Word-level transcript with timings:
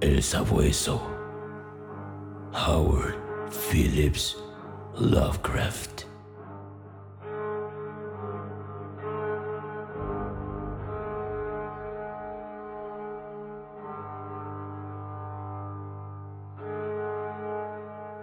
El 0.00 0.22
sabueso. 0.22 1.02
Howard 2.54 3.16
Phillips 3.50 4.34
Lovecraft. 4.98 6.04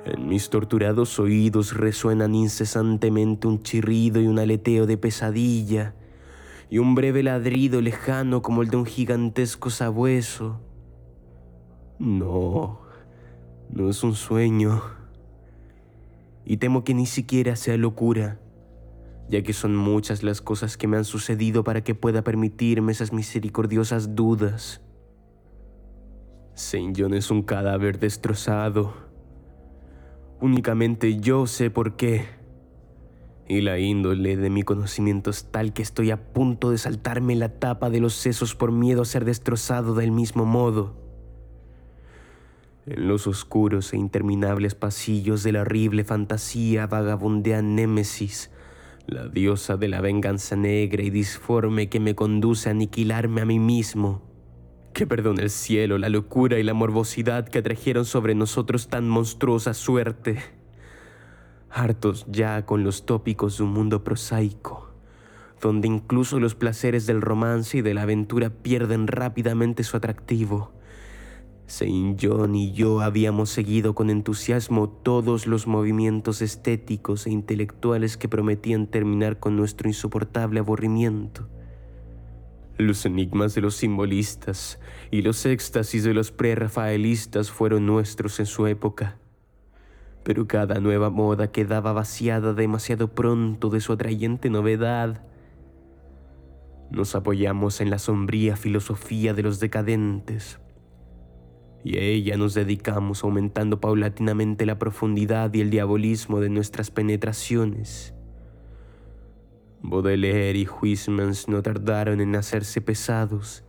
En 0.05 0.28
mis 0.28 0.50
torturados 0.50 1.20
oídos 1.20 1.75
resuenan 1.75 2.34
incesantemente 2.34 3.46
un 3.46 3.61
chirrido 3.61 4.19
y 4.19 4.25
un 4.25 4.39
aleteo 4.39 4.88
de 4.88 4.97
pesadilla, 4.97 5.94
y 6.71 6.80
un 6.80 6.96
breve 6.96 7.21
ladrido 7.21 7.82
lejano 7.82 8.41
como 8.41 8.64
el 8.64 8.71
de 8.71 8.78
un 8.78 8.86
gigantesco 8.88 9.69
sabueso. 9.69 10.60
No, 12.00 12.79
no 13.71 13.89
es 13.89 14.04
un 14.04 14.14
sueño. 14.14 14.83
Y 16.46 16.57
temo 16.57 16.83
que 16.83 16.93
ni 16.93 17.05
siquiera 17.05 17.55
sea 17.55 17.75
locura, 17.75 18.39
ya 19.29 19.42
que 19.42 19.54
son 19.54 19.75
muchas 19.75 20.24
las 20.24 20.41
cosas 20.41 20.78
que 20.78 20.88
me 20.88 20.97
han 20.97 21.05
sucedido 21.05 21.64
para 21.64 21.83
que 21.83 21.96
pueda 21.96 22.24
permitirme 22.24 22.91
esas 22.91 23.14
misericordiosas 23.14 24.15
dudas. 24.15 24.82
Saint 26.54 26.96
John 26.97 27.14
es 27.14 27.32
un 27.32 27.41
cadáver 27.41 28.00
destrozado. 28.00 28.93
Únicamente 30.39 31.19
yo 31.19 31.47
sé 31.47 31.71
por 31.71 31.96
qué. 31.96 32.25
Y 33.47 33.61
la 33.61 33.80
índole 33.80 34.38
de 34.38 34.50
mi 34.50 34.63
conocimiento 34.63 35.29
es 35.29 35.52
tal 35.52 35.73
que 35.73 35.81
estoy 35.81 36.11
a 36.11 36.33
punto 36.33 36.69
de 36.69 36.77
saltarme 36.77 37.35
la 37.35 37.59
tapa 37.59 37.89
de 37.89 38.00
los 38.00 38.13
sesos 38.13 38.55
por 38.55 38.72
miedo 38.72 39.02
a 39.02 39.05
ser 39.05 39.25
destrozado 39.25 39.95
del 39.95 40.11
mismo 40.11 40.45
modo. 40.45 41.06
En 42.88 43.09
los 43.09 43.27
oscuros 43.27 43.91
e 43.91 43.97
interminables 43.97 44.73
pasillos 44.73 45.43
de 45.43 45.52
la 45.52 45.63
horrible 45.63 46.05
fantasía 46.05 46.88
vagabundea 46.88 47.61
Némesis, 47.61 48.49
la 49.07 49.27
diosa 49.27 49.75
de 49.75 49.89
la 49.89 49.99
venganza 49.99 50.55
negra 50.55 51.03
y 51.03 51.09
disforme 51.09 51.89
que 51.89 51.99
me 51.99 52.16
conduce 52.16 52.69
a 52.69 52.71
aniquilarme 52.71 53.41
a 53.41 53.45
mí 53.45 53.59
mismo. 53.59 54.21
Que 54.94 55.05
perdone 55.05 55.44
el 55.44 55.49
cielo 55.49 55.97
la 55.97 56.07
locura 56.07 56.59
y 56.59 56.63
la 56.63 56.73
morbosidad 56.73 57.49
que 57.49 57.59
atrajeron 57.59 58.05
sobre 58.05 58.35
nosotros 58.35 58.88
tan 58.88 59.09
monstruosa 59.09 59.73
suerte. 59.73 60.38
Hartos 61.69 62.25
ya 62.29 62.66
con 62.66 62.85
los 62.85 63.05
tópicos 63.05 63.57
de 63.57 63.66
un 63.66 63.73
mundo 63.73 64.05
prosaico, 64.05 64.94
donde 65.61 65.89
incluso 65.89 66.39
los 66.39 66.55
placeres 66.55 67.05
del 67.05 67.22
romance 67.22 67.79
y 67.79 67.81
de 67.81 67.94
la 67.94 68.03
aventura 68.03 68.49
pierden 68.49 69.07
rápidamente 69.07 69.83
su 69.83 69.97
atractivo 69.97 70.77
Saint 71.67 72.17
John 72.21 72.55
y 72.55 72.71
yo 72.71 73.01
habíamos 73.01 73.49
seguido 73.49 73.93
con 73.93 74.09
entusiasmo 74.09 74.87
todos 74.87 75.47
los 75.47 75.67
movimientos 75.67 76.41
estéticos 76.41 77.27
e 77.27 77.31
intelectuales 77.31 78.15
que 78.15 78.29
prometían 78.29 78.87
terminar 78.87 79.39
con 79.39 79.57
nuestro 79.57 79.89
insoportable 79.89 80.61
aburrimiento. 80.61 81.49
Los 82.77 83.05
enigmas 83.05 83.53
de 83.53 83.59
los 83.59 83.75
simbolistas 83.75 84.79
y 85.11 85.23
los 85.23 85.45
éxtasis 85.45 86.05
de 86.05 86.13
los 86.13 86.31
prerrafaelistas 86.31 87.51
fueron 87.51 87.85
nuestros 87.85 88.39
en 88.39 88.45
su 88.45 88.65
época. 88.65 89.17
Pero 90.23 90.47
cada 90.47 90.79
nueva 90.79 91.09
moda 91.09 91.51
quedaba 91.51 91.91
vaciada 91.91 92.53
demasiado 92.53 93.13
pronto 93.13 93.69
de 93.69 93.81
su 93.81 93.91
atrayente 93.91 94.49
novedad. 94.49 95.21
Nos 96.91 97.13
apoyamos 97.13 97.81
en 97.81 97.89
la 97.89 97.99
sombría 97.99 98.55
filosofía 98.55 99.33
de 99.33 99.44
los 99.44 99.59
decadentes 99.59 100.61
y 101.88 101.98
a 101.98 102.02
ella 102.02 102.36
nos 102.36 102.53
dedicamos 102.53 103.24
aumentando 103.24 103.80
paulatinamente 103.80 104.66
la 104.66 104.78
profundidad 104.78 105.53
y 105.53 105.62
el 105.62 105.70
diabolismo 105.70 106.42
de 106.42 106.50
nuestras 106.50 106.92
penetraciones. 106.92 108.14
Baudelaire 109.81 110.59
y 110.59 110.68
Huysmans 110.68 111.48
no 111.48 111.62
tardaron 111.62 112.20
en 112.20 112.36
hacerse 112.36 112.81
pesados, 112.81 113.64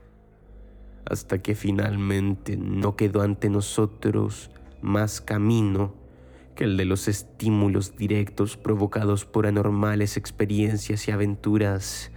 hasta 1.05 1.41
que 1.41 1.55
finalmente 1.55 2.57
no 2.57 2.97
quedó 2.97 3.23
ante 3.23 3.51
nosotros 3.51 4.51
más 4.83 5.21
camino 5.21 5.95
que 6.57 6.65
el 6.65 6.77
de 6.77 6.87
los 6.87 7.07
estímulos 7.07 7.97
directos 7.97 8.57
provocados 8.57 9.27
por 9.27 9.47
anormales 9.47 10.17
experiencias 10.17 11.07
y 11.07 11.13
aventuras 11.13 12.11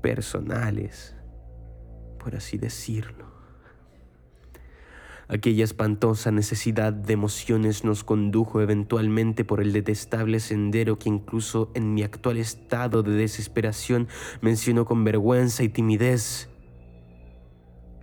personales, 0.00 1.16
por 2.20 2.36
así 2.36 2.58
decirlo. 2.58 3.29
Aquella 5.32 5.62
espantosa 5.62 6.32
necesidad 6.32 6.92
de 6.92 7.12
emociones 7.12 7.84
nos 7.84 8.02
condujo 8.02 8.60
eventualmente 8.62 9.44
por 9.44 9.60
el 9.60 9.72
detestable 9.72 10.40
sendero 10.40 10.98
que 10.98 11.08
incluso 11.08 11.70
en 11.74 11.94
mi 11.94 12.02
actual 12.02 12.36
estado 12.36 13.04
de 13.04 13.12
desesperación 13.12 14.08
menciono 14.40 14.84
con 14.84 15.04
vergüenza 15.04 15.62
y 15.62 15.68
timidez. 15.68 16.48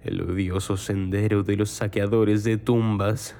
El 0.03 0.21
odioso 0.21 0.77
sendero 0.77 1.43
de 1.43 1.57
los 1.57 1.69
saqueadores 1.69 2.45
de 2.45 2.55
tumbas. 2.55 3.35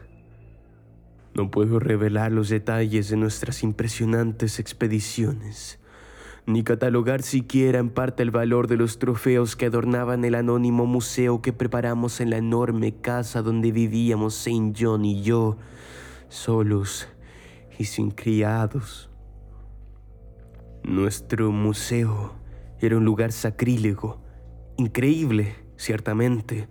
No 1.33 1.49
puedo 1.49 1.79
revelar 1.79 2.33
los 2.33 2.49
detalles 2.49 3.07
de 3.07 3.15
nuestras 3.15 3.63
impresionantes 3.63 4.59
expediciones 4.59 5.79
ni 6.47 6.63
catalogar 6.63 7.23
siquiera 7.23 7.77
en 7.77 7.89
parte 7.89 8.23
el 8.23 8.31
valor 8.31 8.67
de 8.67 8.77
los 8.77 8.99
trofeos 8.99 9.57
que 9.57 9.65
adornaban 9.65 10.23
el 10.23 10.33
anónimo 10.33 10.85
museo 10.85 11.41
que 11.41 11.51
preparamos 11.51 12.21
en 12.21 12.29
la 12.29 12.37
enorme 12.37 12.95
casa 12.95 13.41
donde 13.41 13.73
vivíamos 13.73 14.33
Saint 14.33 14.75
John 14.79 15.03
y 15.03 15.21
yo, 15.23 15.57
solos 16.29 17.09
y 17.77 17.83
sin 17.83 18.11
criados. 18.11 19.09
Nuestro 20.85 21.51
museo 21.51 22.35
era 22.79 22.95
un 22.95 23.03
lugar 23.03 23.33
sacrílego, 23.33 24.21
increíble, 24.77 25.53
ciertamente, 25.75 26.69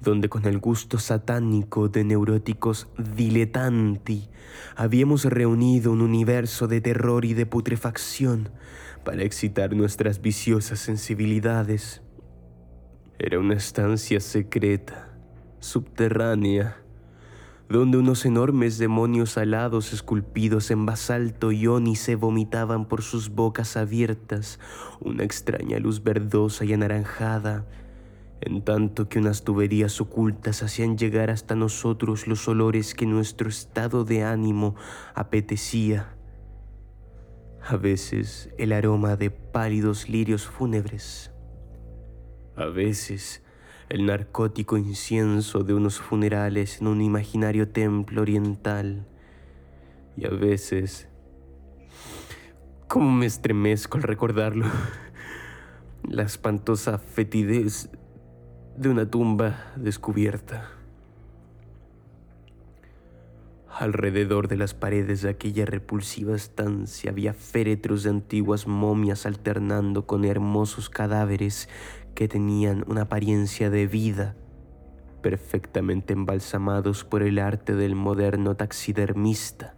donde 0.00 0.28
con 0.28 0.46
el 0.46 0.58
gusto 0.58 0.98
satánico 0.98 1.88
de 1.88 2.02
neuróticos 2.02 2.88
diletanti 2.98 4.28
habíamos 4.74 5.26
reunido 5.26 5.92
un 5.92 6.00
universo 6.00 6.66
de 6.66 6.80
terror 6.80 7.24
y 7.24 7.34
de 7.34 7.46
putrefacción 7.46 8.50
para 9.06 9.22
excitar 9.22 9.72
nuestras 9.72 10.20
viciosas 10.20 10.80
sensibilidades. 10.80 12.02
Era 13.20 13.38
una 13.38 13.54
estancia 13.54 14.18
secreta, 14.18 15.16
subterránea, 15.60 16.78
donde 17.68 17.98
unos 17.98 18.26
enormes 18.26 18.78
demonios 18.78 19.38
alados 19.38 19.92
esculpidos 19.92 20.72
en 20.72 20.86
basalto 20.86 21.52
y 21.52 21.68
ónice 21.68 22.16
vomitaban 22.16 22.88
por 22.88 23.02
sus 23.02 23.30
bocas 23.30 23.76
abiertas 23.76 24.58
una 25.00 25.22
extraña 25.22 25.78
luz 25.78 26.02
verdosa 26.02 26.64
y 26.64 26.72
anaranjada, 26.72 27.64
en 28.40 28.60
tanto 28.62 29.08
que 29.08 29.20
unas 29.20 29.44
tuberías 29.44 30.00
ocultas 30.00 30.64
hacían 30.64 30.98
llegar 30.98 31.30
hasta 31.30 31.54
nosotros 31.54 32.26
los 32.26 32.48
olores 32.48 32.92
que 32.92 33.06
nuestro 33.06 33.48
estado 33.48 34.04
de 34.04 34.24
ánimo 34.24 34.74
apetecía 35.14 36.15
a 37.68 37.76
veces 37.76 38.48
el 38.58 38.72
aroma 38.72 39.16
de 39.16 39.30
pálidos 39.30 40.08
lirios 40.08 40.46
fúnebres, 40.46 41.32
a 42.54 42.66
veces 42.66 43.42
el 43.88 44.06
narcótico 44.06 44.76
incienso 44.76 45.64
de 45.64 45.74
unos 45.74 45.98
funerales 45.98 46.80
en 46.80 46.86
un 46.86 47.02
imaginario 47.02 47.68
templo 47.68 48.22
oriental, 48.22 49.08
y 50.16 50.26
a 50.26 50.30
veces, 50.30 51.08
como 52.86 53.10
me 53.10 53.26
estremezco 53.26 53.96
al 53.96 54.04
recordarlo, 54.04 54.66
la 56.08 56.22
espantosa 56.22 56.98
fetidez 56.98 57.90
de 58.76 58.88
una 58.90 59.10
tumba 59.10 59.72
descubierta. 59.74 60.75
Alrededor 63.78 64.48
de 64.48 64.56
las 64.56 64.72
paredes 64.72 65.20
de 65.20 65.28
aquella 65.28 65.66
repulsiva 65.66 66.34
estancia 66.34 67.10
había 67.10 67.34
féretros 67.34 68.04
de 68.04 68.10
antiguas 68.10 68.66
momias 68.66 69.26
alternando 69.26 70.06
con 70.06 70.24
hermosos 70.24 70.88
cadáveres 70.88 71.68
que 72.14 72.26
tenían 72.26 72.86
una 72.86 73.02
apariencia 73.02 73.68
de 73.68 73.86
vida, 73.86 74.34
perfectamente 75.20 76.14
embalsamados 76.14 77.04
por 77.04 77.22
el 77.22 77.38
arte 77.38 77.74
del 77.74 77.94
moderno 77.96 78.56
taxidermista 78.56 79.74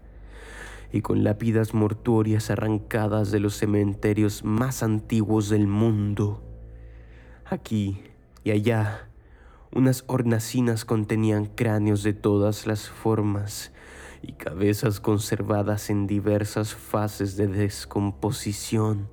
y 0.92 1.00
con 1.00 1.24
lápidas 1.24 1.74
mortuorias 1.74 2.50
arrancadas 2.50 3.32
de 3.32 3.40
los 3.40 3.56
cementerios 3.56 4.44
más 4.44 4.84
antiguos 4.84 5.48
del 5.48 5.66
mundo. 5.66 6.44
Aquí 7.44 8.00
y 8.44 8.52
allá, 8.52 9.08
unas 9.72 10.04
hornacinas 10.06 10.84
contenían 10.84 11.46
cráneos 11.46 12.02
de 12.02 12.12
todas 12.12 12.66
las 12.66 12.88
formas 12.88 13.72
y 14.22 14.32
cabezas 14.32 15.00
conservadas 15.00 15.90
en 15.90 16.06
diversas 16.06 16.74
fases 16.74 17.36
de 17.36 17.46
descomposición. 17.46 19.08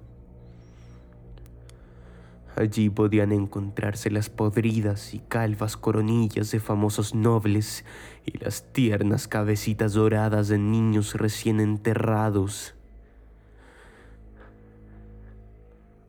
Allí 2.56 2.90
podían 2.90 3.34
encontrarse 3.34 4.10
las 4.10 4.30
podridas 4.30 5.14
y 5.14 5.20
calvas 5.20 5.76
coronillas 5.76 6.52
de 6.52 6.62
famosos 6.62 7.14
nobles 7.14 7.84
y 8.26 8.38
las 8.38 8.72
tiernas 8.72 9.28
cabecitas 9.28 9.94
doradas 9.94 10.48
de 10.48 10.58
niños 10.58 11.16
recién 11.16 11.60
enterrados. 11.60 12.74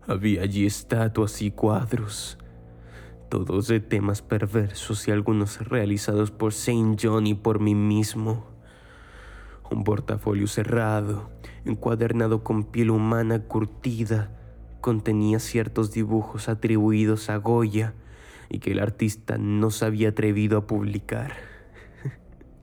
Había 0.06 0.42
allí 0.42 0.66
estatuas 0.66 1.42
y 1.42 1.50
cuadros, 1.50 2.38
todos 3.28 3.66
de 3.68 3.80
temas 3.80 4.22
perversos 4.22 5.08
y 5.08 5.10
algunos 5.10 5.58
realizados 5.68 6.30
por 6.30 6.52
Saint 6.52 6.98
John 7.02 7.26
y 7.26 7.34
por 7.34 7.60
mí 7.60 7.74
mismo. 7.74 8.46
Un 9.70 9.84
portafolio 9.84 10.46
cerrado, 10.46 11.30
encuadernado 11.64 12.44
con 12.44 12.64
piel 12.64 12.90
humana 12.90 13.40
curtida, 13.40 14.30
contenía 14.80 15.40
ciertos 15.40 15.90
dibujos 15.90 16.48
atribuidos 16.48 17.28
a 17.28 17.36
Goya 17.38 17.94
y 18.48 18.60
que 18.60 18.72
el 18.72 18.78
artista 18.78 19.38
no 19.38 19.70
se 19.70 19.84
había 19.84 20.10
atrevido 20.10 20.58
a 20.58 20.66
publicar. 20.66 21.34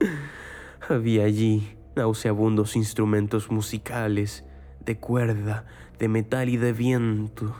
Había 0.88 1.24
allí 1.24 1.76
nauseabundos 1.96 2.76
instrumentos 2.76 3.50
musicales, 3.50 4.44
de 4.84 4.98
cuerda, 4.98 5.66
de 5.98 6.08
metal 6.08 6.48
y 6.48 6.56
de 6.56 6.72
viento, 6.72 7.54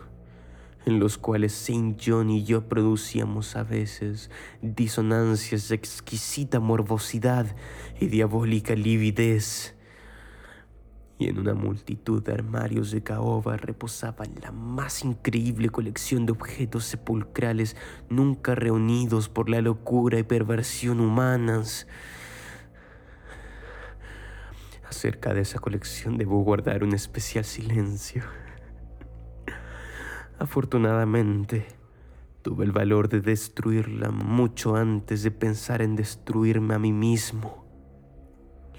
en 0.86 0.98
los 0.98 1.19
cuales 1.19 1.52
Saint 1.52 2.00
John 2.04 2.31
y 2.31 2.44
yo 2.44 2.69
producíamos 2.69 3.56
a 3.56 3.64
veces 3.64 4.31
disonancias 4.60 5.69
de 5.69 5.76
exquisita 5.76 6.60
morbosidad 6.60 7.56
y 8.00 8.06
diabólica 8.06 8.75
lividez 8.75 9.75
y 11.19 11.28
en 11.28 11.38
una 11.38 11.54
multitud 11.54 12.22
de 12.22 12.32
armarios 12.32 12.90
de 12.90 13.02
caoba 13.02 13.56
reposaba 13.56 14.25
la 14.42 14.50
más 14.50 15.04
increíble 15.04 15.69
colección 15.69 16.26
de 16.26 16.32
objetos 16.32 16.84
sepulcrales 16.84 17.76
nunca 18.08 18.54
reunidos 18.54 19.28
por 19.28 19.48
la 19.48 19.60
locura 19.60 20.19
y 20.19 20.25
perversión 20.25 21.00
humanas. 21.00 21.86
Acerca 24.88 25.34
de 25.34 25.42
esa 25.42 25.60
colección 25.60 26.19
debo 26.19 26.42
guardar 26.42 26.82
un 26.82 26.94
especial 26.94 27.44
silencio. 27.44 28.25
Afortunadamente, 30.38 31.66
tuve 32.42 32.64
el 32.64 32.72
valor 32.72 33.08
de 33.08 33.20
destruirla 33.20 34.10
mucho 34.10 34.76
antes 34.76 35.22
de 35.22 35.31
pensar 35.31 35.81
en 35.81 35.96
destruirme 35.96 36.75
a 36.75 36.78
mí 36.78 36.92
mismo. 36.92 37.64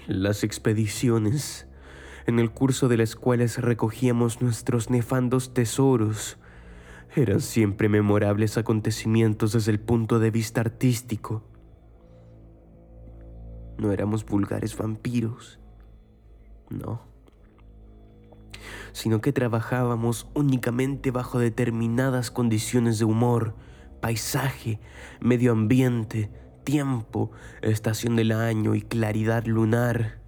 Las 0.06 0.44
expediciones 0.44 1.66
en 2.26 2.38
el 2.38 2.50
curso 2.50 2.88
de 2.88 2.96
las 2.96 3.16
cuales 3.16 3.58
recogíamos 3.58 4.42
nuestros 4.42 4.90
nefandos 4.90 5.54
tesoros. 5.54 6.38
Eran 7.14 7.40
siempre 7.40 7.88
memorables 7.88 8.58
acontecimientos 8.58 9.52
desde 9.52 9.72
el 9.72 9.80
punto 9.80 10.18
de 10.18 10.30
vista 10.30 10.60
artístico. 10.60 11.44
No 13.78 13.92
éramos 13.92 14.24
vulgares 14.24 14.76
vampiros, 14.76 15.60
no, 16.70 17.02
sino 18.92 19.20
que 19.20 19.32
trabajábamos 19.32 20.28
únicamente 20.34 21.10
bajo 21.10 21.38
determinadas 21.38 22.30
condiciones 22.30 22.98
de 22.98 23.04
humor, 23.04 23.54
paisaje, 24.00 24.80
medio 25.20 25.52
ambiente, 25.52 26.30
tiempo, 26.64 27.30
estación 27.62 28.16
del 28.16 28.32
año 28.32 28.74
y 28.74 28.82
claridad 28.82 29.44
lunar. 29.46 30.20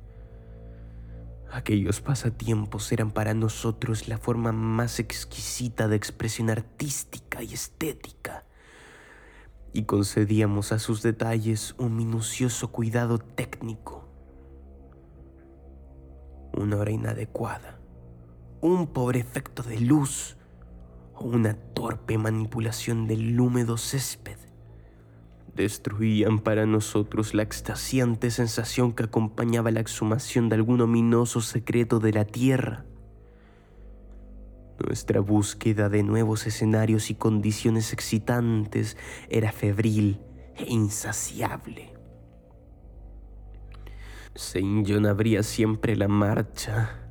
Aquellos 1.51 2.01
pasatiempos 2.01 2.93
eran 2.93 3.11
para 3.11 3.35
nosotros 3.35 4.07
la 4.07 4.19
forma 4.19 4.53
más 4.53 5.01
exquisita 5.01 5.89
de 5.89 5.97
expresión 5.97 6.51
artística 6.51 7.43
y 7.43 7.55
estética, 7.55 8.45
y 9.73 9.85
concedíamos 9.85 10.73
a 10.73 10.79
sus 10.79 11.03
detalles 11.03 11.75
un 11.79 11.97
minucioso 11.97 12.71
cuidado 12.71 13.19
técnico. 13.19 14.09
Una 16.53 16.77
hora 16.77 16.91
inadecuada, 16.91 17.78
un 18.61 18.87
pobre 18.87 19.21
efecto 19.21 19.63
de 19.63 19.81
luz 19.81 20.37
o 21.15 21.25
una 21.25 21.55
torpe 21.55 22.19
manipulación 22.19 23.07
del 23.07 23.39
húmedo 23.41 23.77
césped 23.77 24.39
destruían 25.59 26.39
para 26.39 26.67
nosotros 26.67 27.35
la 27.35 27.43
extasiante 27.43 28.31
sensación 28.31 28.93
que 28.93 29.03
acompañaba 29.03 29.71
la 29.73 29.81
exhumación 29.81 30.49
de 30.49 30.55
algún 30.55 30.81
ominoso 30.81 31.41
secreto 31.41 31.99
de 31.99 32.13
la 32.13 32.25
tierra. 32.25 32.85
Nuestra 34.79 35.21
búsqueda 35.21 35.89
de 35.89 36.05
nuevos 36.05 36.47
escenarios 36.47 37.11
y 37.11 37.17
condiciones 37.17 37.93
excitantes 37.93 38.97
era 39.29 39.51
febril 39.51 40.21
e 40.57 40.73
insaciable. 40.73 41.93
Saint 44.37 44.87
John 44.89 45.43
siempre 45.43 45.97
la 45.97 46.07
marcha 46.07 47.08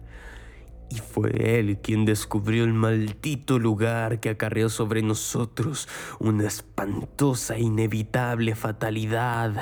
y 0.89 0.99
fue 0.99 1.59
él 1.59 1.79
quien 1.81 2.05
descubrió 2.05 2.63
el 2.63 2.73
maldito 2.73 3.59
lugar 3.59 4.19
que 4.19 4.29
acarreó 4.29 4.69
sobre 4.69 5.01
nosotros 5.01 5.87
una 6.19 6.47
espantosa 6.47 7.55
e 7.55 7.61
inevitable 7.61 8.55
fatalidad. 8.55 9.55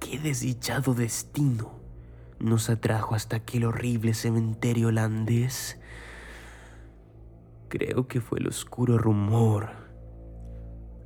Qué 0.00 0.18
desdichado 0.18 0.94
destino 0.94 1.80
nos 2.38 2.68
atrajo 2.68 3.14
hasta 3.14 3.36
aquel 3.36 3.64
horrible 3.64 4.14
cementerio 4.14 4.88
holandés. 4.88 5.78
Creo 7.68 8.08
que 8.08 8.20
fue 8.20 8.40
el 8.40 8.48
oscuro 8.48 8.98
rumor, 8.98 9.70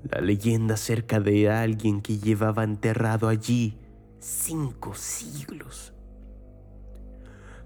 la 0.02 0.20
leyenda 0.20 0.74
acerca 0.74 1.20
de 1.20 1.50
alguien 1.50 2.00
que 2.00 2.18
llevaba 2.18 2.64
enterrado 2.64 3.28
allí 3.28 3.78
cinco 4.24 4.94
siglos. 4.94 5.92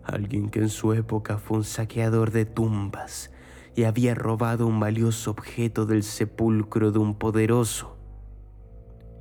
Alguien 0.03 0.51
que 0.51 0.59
en 0.59 0.71
su 0.71 0.93
época 0.93 1.39
fue 1.39 1.59
un 1.59 1.65
saqueador 1.65 2.33
de 2.33 2.47
tumbas 2.47 3.31
y 3.77 3.85
había 3.85 4.17
robado 4.17 4.67
un 4.67 4.81
valioso 4.81 5.31
objeto 5.31 5.87
del 5.87 6.03
sepulcro 6.03 6.91
de 6.91 6.99
un 6.99 7.17
poderoso. 7.17 7.97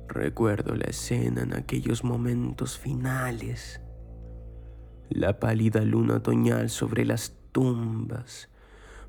Recuerdo 0.08 0.74
la 0.74 0.86
escena 0.86 1.42
en 1.42 1.54
aquellos 1.54 2.02
momentos 2.02 2.76
finales. 2.76 3.80
La 5.08 5.38
pálida 5.38 5.82
luna 5.82 6.16
otoñal 6.16 6.70
sobre 6.70 7.04
las 7.04 7.34
tumbas, 7.52 8.48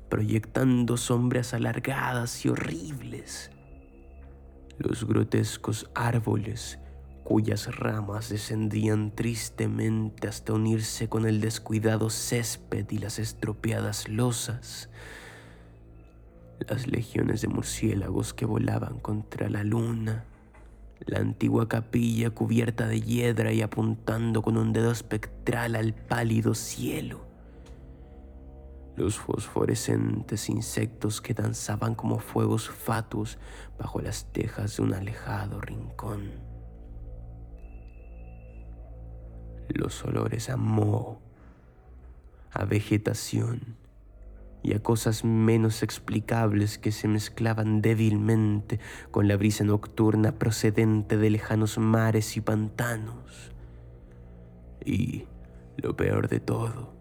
proyectando 0.08 0.96
sombras 0.96 1.52
alargadas 1.52 2.44
y 2.44 2.48
horribles. 2.48 3.50
Los 4.78 5.04
grotescos 5.04 5.90
árboles 5.94 6.79
cuyas 7.30 7.76
ramas 7.76 8.28
descendían 8.28 9.12
tristemente 9.12 10.26
hasta 10.26 10.52
unirse 10.52 11.08
con 11.08 11.26
el 11.26 11.40
descuidado 11.40 12.10
césped 12.10 12.90
y 12.90 12.98
las 12.98 13.20
estropeadas 13.20 14.08
losas, 14.08 14.90
las 16.58 16.88
legiones 16.88 17.42
de 17.42 17.46
murciélagos 17.46 18.34
que 18.34 18.46
volaban 18.46 18.98
contra 18.98 19.48
la 19.48 19.62
luna, 19.62 20.24
la 21.06 21.20
antigua 21.20 21.68
capilla 21.68 22.30
cubierta 22.30 22.88
de 22.88 23.00
hiedra 23.00 23.52
y 23.52 23.62
apuntando 23.62 24.42
con 24.42 24.56
un 24.56 24.72
dedo 24.72 24.90
espectral 24.90 25.76
al 25.76 25.94
pálido 25.94 26.52
cielo, 26.56 27.24
los 28.96 29.20
fosforescentes 29.20 30.48
insectos 30.48 31.20
que 31.20 31.32
danzaban 31.32 31.94
como 31.94 32.18
fuegos 32.18 32.68
fatuos 32.68 33.38
bajo 33.78 34.00
las 34.00 34.32
tejas 34.32 34.78
de 34.78 34.82
un 34.82 34.94
alejado 34.94 35.60
rincón. 35.60 36.49
Los 39.74 40.04
olores 40.04 40.50
a 40.50 40.56
moho, 40.56 41.20
a 42.52 42.64
vegetación 42.64 43.76
y 44.62 44.74
a 44.74 44.82
cosas 44.82 45.24
menos 45.24 45.82
explicables 45.82 46.78
que 46.78 46.92
se 46.92 47.08
mezclaban 47.08 47.80
débilmente 47.80 48.80
con 49.10 49.28
la 49.28 49.36
brisa 49.36 49.64
nocturna 49.64 50.38
procedente 50.38 51.16
de 51.16 51.30
lejanos 51.30 51.78
mares 51.78 52.36
y 52.36 52.40
pantanos. 52.40 53.52
Y, 54.84 55.24
lo 55.76 55.96
peor 55.96 56.28
de 56.28 56.40
todo, 56.40 56.94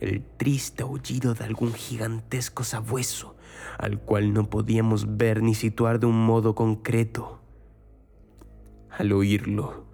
el 0.00 0.22
triste 0.36 0.82
aullido 0.82 1.34
de 1.34 1.44
algún 1.44 1.74
gigantesco 1.74 2.64
sabueso 2.64 3.36
al 3.78 3.98
cual 4.00 4.32
no 4.32 4.48
podíamos 4.48 5.16
ver 5.16 5.42
ni 5.42 5.54
situar 5.54 6.00
de 6.00 6.06
un 6.06 6.24
modo 6.24 6.54
concreto. 6.54 7.40
Al 8.90 9.12
oírlo, 9.12 9.86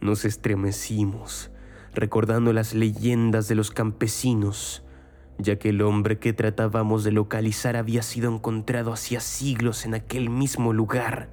nos 0.00 0.24
estremecimos, 0.24 1.50
recordando 1.94 2.52
las 2.52 2.74
leyendas 2.74 3.48
de 3.48 3.54
los 3.54 3.70
campesinos, 3.70 4.82
ya 5.38 5.58
que 5.58 5.70
el 5.70 5.82
hombre 5.82 6.18
que 6.18 6.32
tratábamos 6.32 7.04
de 7.04 7.12
localizar 7.12 7.76
había 7.76 8.02
sido 8.02 8.34
encontrado 8.34 8.92
hacía 8.92 9.20
siglos 9.20 9.84
en 9.84 9.94
aquel 9.94 10.30
mismo 10.30 10.72
lugar, 10.72 11.28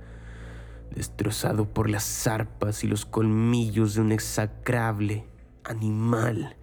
destrozado 0.94 1.66
por 1.66 1.90
las 1.90 2.04
zarpas 2.04 2.84
y 2.84 2.88
los 2.88 3.06
colmillos 3.06 3.96
de 3.96 4.02
un 4.02 4.12
execrable 4.12 5.26
animal. 5.64 6.56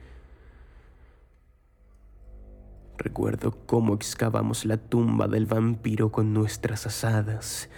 Recuerdo 2.97 3.53
cómo 3.67 3.95
excavamos 3.95 4.65
la 4.65 4.77
tumba 4.77 5.29
del 5.29 5.47
vampiro 5.47 6.11
con 6.11 6.33
nuestras 6.33 6.87
asadas 6.87 7.69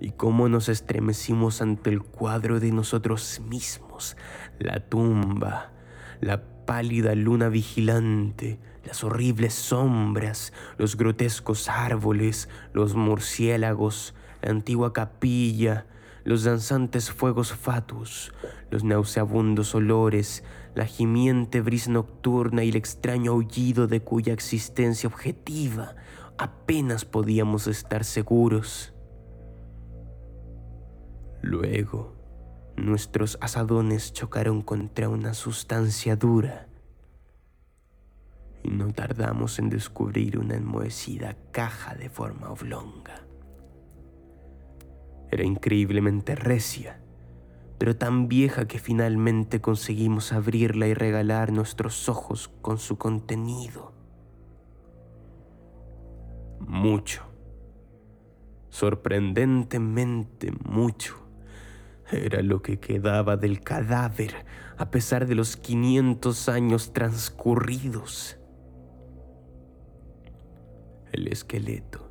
y 0.00 0.10
cómo 0.10 0.48
nos 0.48 0.68
estremecimos 0.68 1.62
ante 1.62 1.90
el 1.90 2.02
cuadro 2.02 2.60
de 2.60 2.72
nosotros 2.72 3.40
mismos, 3.48 4.16
la 4.58 4.80
tumba, 4.80 5.72
la 6.20 6.42
pálida 6.64 7.14
luna 7.14 7.48
vigilante, 7.48 8.58
las 8.84 9.04
horribles 9.04 9.54
sombras, 9.54 10.52
los 10.78 10.96
grotescos 10.96 11.68
árboles, 11.68 12.48
los 12.72 12.94
murciélagos, 12.94 14.14
la 14.42 14.50
antigua 14.50 14.92
capilla, 14.92 15.86
los 16.24 16.44
danzantes 16.44 17.10
fuegos 17.10 17.52
fatuos, 17.52 18.32
los 18.70 18.82
nauseabundos 18.82 19.74
olores, 19.74 20.42
la 20.74 20.86
gimiente 20.86 21.60
brisa 21.60 21.90
nocturna 21.90 22.64
y 22.64 22.70
el 22.70 22.76
extraño 22.76 23.32
aullido 23.32 23.86
de 23.86 24.00
cuya 24.00 24.32
existencia 24.32 25.08
objetiva 25.08 25.94
apenas 26.38 27.04
podíamos 27.04 27.66
estar 27.66 28.04
seguros. 28.04 28.93
Luego, 31.44 32.14
nuestros 32.74 33.36
asadones 33.42 34.14
chocaron 34.14 34.62
contra 34.62 35.10
una 35.10 35.34
sustancia 35.34 36.16
dura 36.16 36.68
y 38.62 38.70
no 38.70 38.94
tardamos 38.94 39.58
en 39.58 39.68
descubrir 39.68 40.38
una 40.38 40.54
enmohecida 40.54 41.36
caja 41.52 41.96
de 41.96 42.08
forma 42.08 42.48
oblonga. 42.48 43.26
Era 45.30 45.44
increíblemente 45.44 46.34
recia, 46.34 47.02
pero 47.76 47.94
tan 47.94 48.26
vieja 48.26 48.66
que 48.66 48.78
finalmente 48.78 49.60
conseguimos 49.60 50.32
abrirla 50.32 50.86
y 50.86 50.94
regalar 50.94 51.52
nuestros 51.52 52.08
ojos 52.08 52.48
con 52.62 52.78
su 52.78 52.96
contenido. 52.96 53.92
Mucho, 56.60 57.22
sorprendentemente 58.70 60.50
mucho, 60.64 61.23
era 62.10 62.42
lo 62.42 62.62
que 62.62 62.78
quedaba 62.78 63.36
del 63.36 63.60
cadáver 63.60 64.46
a 64.76 64.90
pesar 64.90 65.26
de 65.26 65.34
los 65.34 65.56
500 65.56 66.48
años 66.48 66.92
transcurridos. 66.92 68.38
El 71.12 71.28
esqueleto 71.28 72.04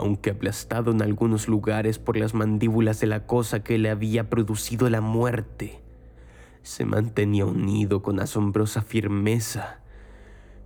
aunque 0.00 0.30
aplastado 0.30 0.92
en 0.92 1.02
algunos 1.02 1.46
lugares 1.46 1.98
por 1.98 2.16
las 2.16 2.32
mandíbulas 2.32 3.00
de 3.00 3.06
la 3.06 3.26
cosa 3.26 3.62
que 3.62 3.76
le 3.76 3.90
había 3.90 4.30
producido 4.30 4.88
la 4.88 5.02
muerte, 5.02 5.82
se 6.62 6.86
mantenía 6.86 7.44
unido 7.44 8.00
con 8.00 8.18
asombrosa 8.18 8.80
firmeza 8.80 9.79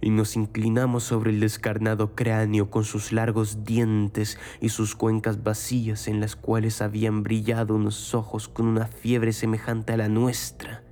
y 0.04 0.10
nos 0.10 0.36
inclinamos 0.36 1.02
sobre 1.04 1.30
el 1.30 1.40
descarnado 1.40 2.14
cráneo 2.14 2.68
con 2.68 2.84
sus 2.84 3.10
largos 3.10 3.64
dientes 3.64 4.38
y 4.60 4.68
sus 4.68 4.94
cuencas 4.94 5.42
vacías 5.42 6.08
en 6.08 6.20
las 6.20 6.36
cuales 6.36 6.82
habían 6.82 7.22
brillado 7.22 7.74
unos 7.74 8.14
ojos 8.14 8.46
con 8.46 8.66
una 8.66 8.86
fiebre 8.86 9.32
semejante 9.32 9.94
a 9.94 9.96
la 9.96 10.10
nuestra. 10.10 10.82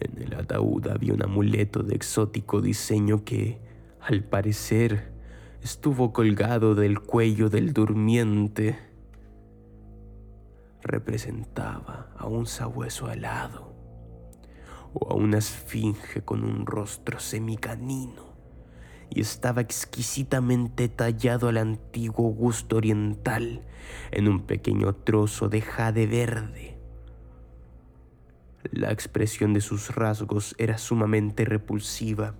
En 0.00 0.22
el 0.22 0.34
ataúd 0.34 0.86
había 0.88 1.14
un 1.14 1.22
amuleto 1.22 1.82
de 1.82 1.94
exótico 1.94 2.60
diseño 2.60 3.24
que, 3.24 3.58
al 4.02 4.22
parecer, 4.22 5.10
estuvo 5.62 6.12
colgado 6.12 6.74
del 6.74 7.00
cuello 7.00 7.48
del 7.48 7.72
durmiente. 7.72 8.78
Representaba 10.82 12.10
a 12.18 12.26
un 12.26 12.44
sabueso 12.44 13.06
alado 13.06 13.71
o 14.94 15.10
a 15.10 15.14
una 15.14 15.38
esfinge 15.38 16.22
con 16.22 16.44
un 16.44 16.66
rostro 16.66 17.18
semicanino 17.20 18.32
y 19.10 19.20
estaba 19.20 19.60
exquisitamente 19.60 20.88
tallado 20.88 21.48
al 21.48 21.58
antiguo 21.58 22.30
gusto 22.30 22.76
oriental 22.76 23.62
en 24.10 24.28
un 24.28 24.46
pequeño 24.46 24.94
trozo 24.94 25.48
de 25.48 25.60
jade 25.60 26.06
verde. 26.06 26.78
La 28.70 28.90
expresión 28.90 29.52
de 29.52 29.60
sus 29.60 29.94
rasgos 29.94 30.54
era 30.58 30.78
sumamente 30.78 31.44
repulsiva 31.44 32.34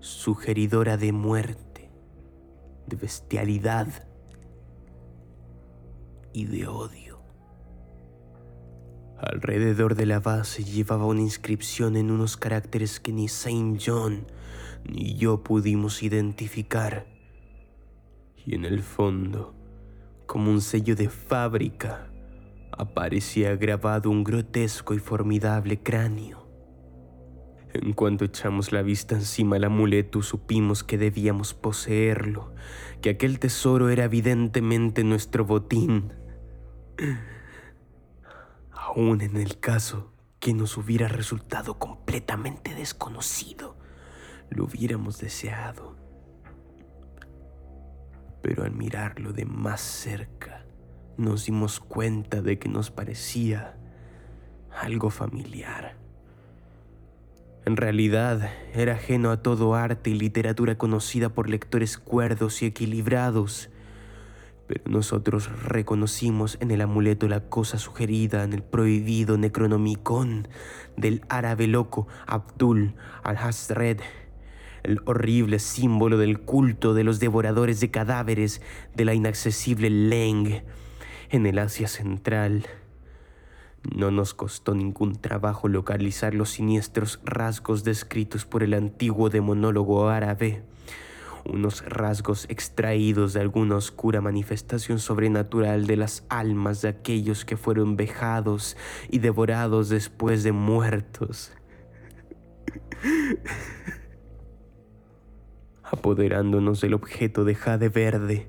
sugeridora 0.00 0.96
de 0.96 1.12
muerte, 1.12 1.90
de 2.86 2.96
bestialidad 2.96 4.08
y 6.32 6.46
de 6.46 6.66
odio. 6.66 7.07
Alrededor 9.20 9.94
de 9.94 10.06
la 10.06 10.20
base 10.20 10.64
llevaba 10.64 11.06
una 11.06 11.20
inscripción 11.20 11.96
en 11.96 12.10
unos 12.10 12.36
caracteres 12.36 13.00
que 13.00 13.12
ni 13.12 13.28
Saint 13.28 13.80
John 13.84 14.26
ni 14.84 15.16
yo 15.16 15.42
pudimos 15.42 16.02
identificar. 16.02 17.06
Y 18.36 18.54
en 18.54 18.64
el 18.64 18.82
fondo, 18.82 19.54
como 20.26 20.50
un 20.50 20.60
sello 20.60 20.94
de 20.94 21.08
fábrica, 21.08 22.10
aparecía 22.70 23.56
grabado 23.56 24.10
un 24.10 24.24
grotesco 24.24 24.94
y 24.94 24.98
formidable 24.98 25.82
cráneo 25.82 26.48
en 27.74 27.92
cuanto 27.92 28.24
echamos 28.24 28.72
la 28.72 28.82
vista 28.82 29.14
encima 29.14 29.56
del 29.56 29.64
amuleto, 29.64 30.22
supimos 30.22 30.84
que 30.84 30.98
debíamos 30.98 31.54
poseerlo, 31.54 32.54
que 33.02 33.10
aquel 33.10 33.38
tesoro 33.38 33.90
era 33.90 34.04
evidentemente 34.04 35.04
nuestro 35.04 35.44
botín. 35.44 36.12
Aún 38.88 39.20
en 39.20 39.36
el 39.36 39.60
caso 39.60 40.12
que 40.40 40.54
nos 40.54 40.78
hubiera 40.78 41.08
resultado 41.08 41.78
completamente 41.78 42.74
desconocido, 42.74 43.76
lo 44.48 44.64
hubiéramos 44.64 45.18
deseado. 45.18 45.94
Pero 48.40 48.64
al 48.64 48.70
mirarlo 48.70 49.34
de 49.34 49.44
más 49.44 49.82
cerca, 49.82 50.64
nos 51.18 51.44
dimos 51.44 51.80
cuenta 51.80 52.40
de 52.40 52.58
que 52.58 52.70
nos 52.70 52.90
parecía 52.90 53.76
algo 54.70 55.10
familiar. 55.10 55.96
En 57.66 57.76
realidad, 57.76 58.50
era 58.72 58.94
ajeno 58.94 59.30
a 59.30 59.42
todo 59.42 59.74
arte 59.74 60.08
y 60.08 60.14
literatura 60.14 60.78
conocida 60.78 61.28
por 61.28 61.50
lectores 61.50 61.98
cuerdos 61.98 62.62
y 62.62 62.66
equilibrados. 62.66 63.68
Pero 64.68 64.84
nosotros 64.86 65.50
reconocimos 65.64 66.58
en 66.60 66.70
el 66.70 66.82
amuleto 66.82 67.26
la 67.26 67.48
cosa 67.48 67.78
sugerida 67.78 68.44
en 68.44 68.52
el 68.52 68.62
prohibido 68.62 69.38
Necronomicon 69.38 70.46
del 70.96 71.22
árabe 71.30 71.66
loco 71.66 72.06
Abdul 72.26 72.94
al-Hasred, 73.22 73.98
el 74.82 75.00
horrible 75.06 75.58
símbolo 75.58 76.18
del 76.18 76.40
culto 76.40 76.92
de 76.92 77.02
los 77.02 77.18
devoradores 77.18 77.80
de 77.80 77.90
cadáveres 77.90 78.60
de 78.94 79.06
la 79.06 79.14
inaccesible 79.14 79.88
Leng 79.88 80.62
en 81.30 81.46
el 81.46 81.58
Asia 81.58 81.88
Central. 81.88 82.66
No 83.96 84.10
nos 84.10 84.34
costó 84.34 84.74
ningún 84.74 85.16
trabajo 85.16 85.68
localizar 85.68 86.34
los 86.34 86.50
siniestros 86.50 87.20
rasgos 87.24 87.84
descritos 87.84 88.44
por 88.44 88.62
el 88.62 88.74
antiguo 88.74 89.30
demonólogo 89.30 90.10
árabe, 90.10 90.62
unos 91.48 91.84
rasgos 91.84 92.46
extraídos 92.48 93.32
de 93.32 93.40
alguna 93.40 93.76
oscura 93.76 94.20
manifestación 94.20 94.98
sobrenatural 94.98 95.86
de 95.86 95.96
las 95.96 96.24
almas 96.28 96.82
de 96.82 96.88
aquellos 96.88 97.44
que 97.44 97.56
fueron 97.56 97.96
vejados 97.96 98.76
y 99.08 99.18
devorados 99.18 99.88
después 99.88 100.42
de 100.42 100.52
muertos. 100.52 101.52
Apoderándonos 105.82 106.80
del 106.80 106.94
objeto 106.94 107.44
de 107.44 107.54
jade 107.54 107.88
verde, 107.88 108.48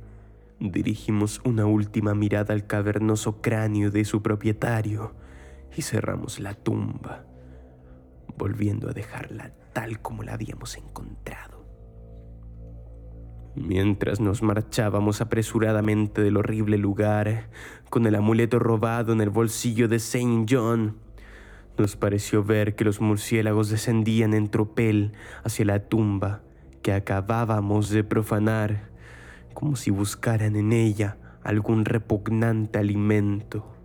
dirigimos 0.59 1.41
una 1.45 1.65
última 1.65 2.13
mirada 2.13 2.53
al 2.53 2.67
cavernoso 2.67 3.41
cráneo 3.41 3.91
de 3.91 4.03
su 4.03 4.21
propietario 4.21 5.15
y 5.75 5.81
cerramos 5.83 6.39
la 6.39 6.53
tumba, 6.53 7.25
volviendo 8.37 8.89
a 8.89 8.93
dejarla 8.93 9.53
tal 9.73 10.01
como 10.01 10.23
la 10.23 10.33
habíamos 10.33 10.75
encontrado. 10.77 11.58
Mientras 13.55 14.19
nos 14.19 14.41
marchábamos 14.41 15.21
apresuradamente 15.21 16.21
del 16.21 16.37
horrible 16.37 16.77
lugar, 16.77 17.49
con 17.89 18.05
el 18.05 18.15
amuleto 18.15 18.59
robado 18.59 19.11
en 19.13 19.21
el 19.21 19.29
bolsillo 19.29 19.87
de 19.87 19.99
Saint 19.99 20.49
John, 20.49 20.97
nos 21.77 21.95
pareció 21.95 22.43
ver 22.43 22.75
que 22.75 22.85
los 22.85 23.01
murciélagos 23.01 23.69
descendían 23.69 24.33
en 24.33 24.49
tropel 24.49 25.13
hacia 25.43 25.65
la 25.65 25.79
tumba 25.79 26.41
que 26.81 26.93
acabábamos 26.93 27.89
de 27.89 28.03
profanar, 28.03 28.89
como 29.53 29.75
si 29.75 29.91
buscaran 29.91 30.55
en 30.55 30.71
ella 30.71 31.17
algún 31.43 31.85
repugnante 31.85 32.79
alimento 32.79 33.79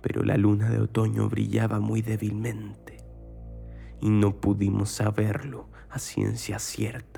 pero 0.00 0.22
la 0.22 0.36
luna 0.36 0.70
de 0.70 0.80
otoño 0.80 1.28
brillaba 1.28 1.80
muy 1.80 2.02
débilmente 2.02 2.98
y 4.00 4.10
no 4.10 4.40
pudimos 4.40 4.90
saberlo 4.90 5.68
a 5.90 5.98
ciencia 5.98 6.58
cierta. 6.58 7.17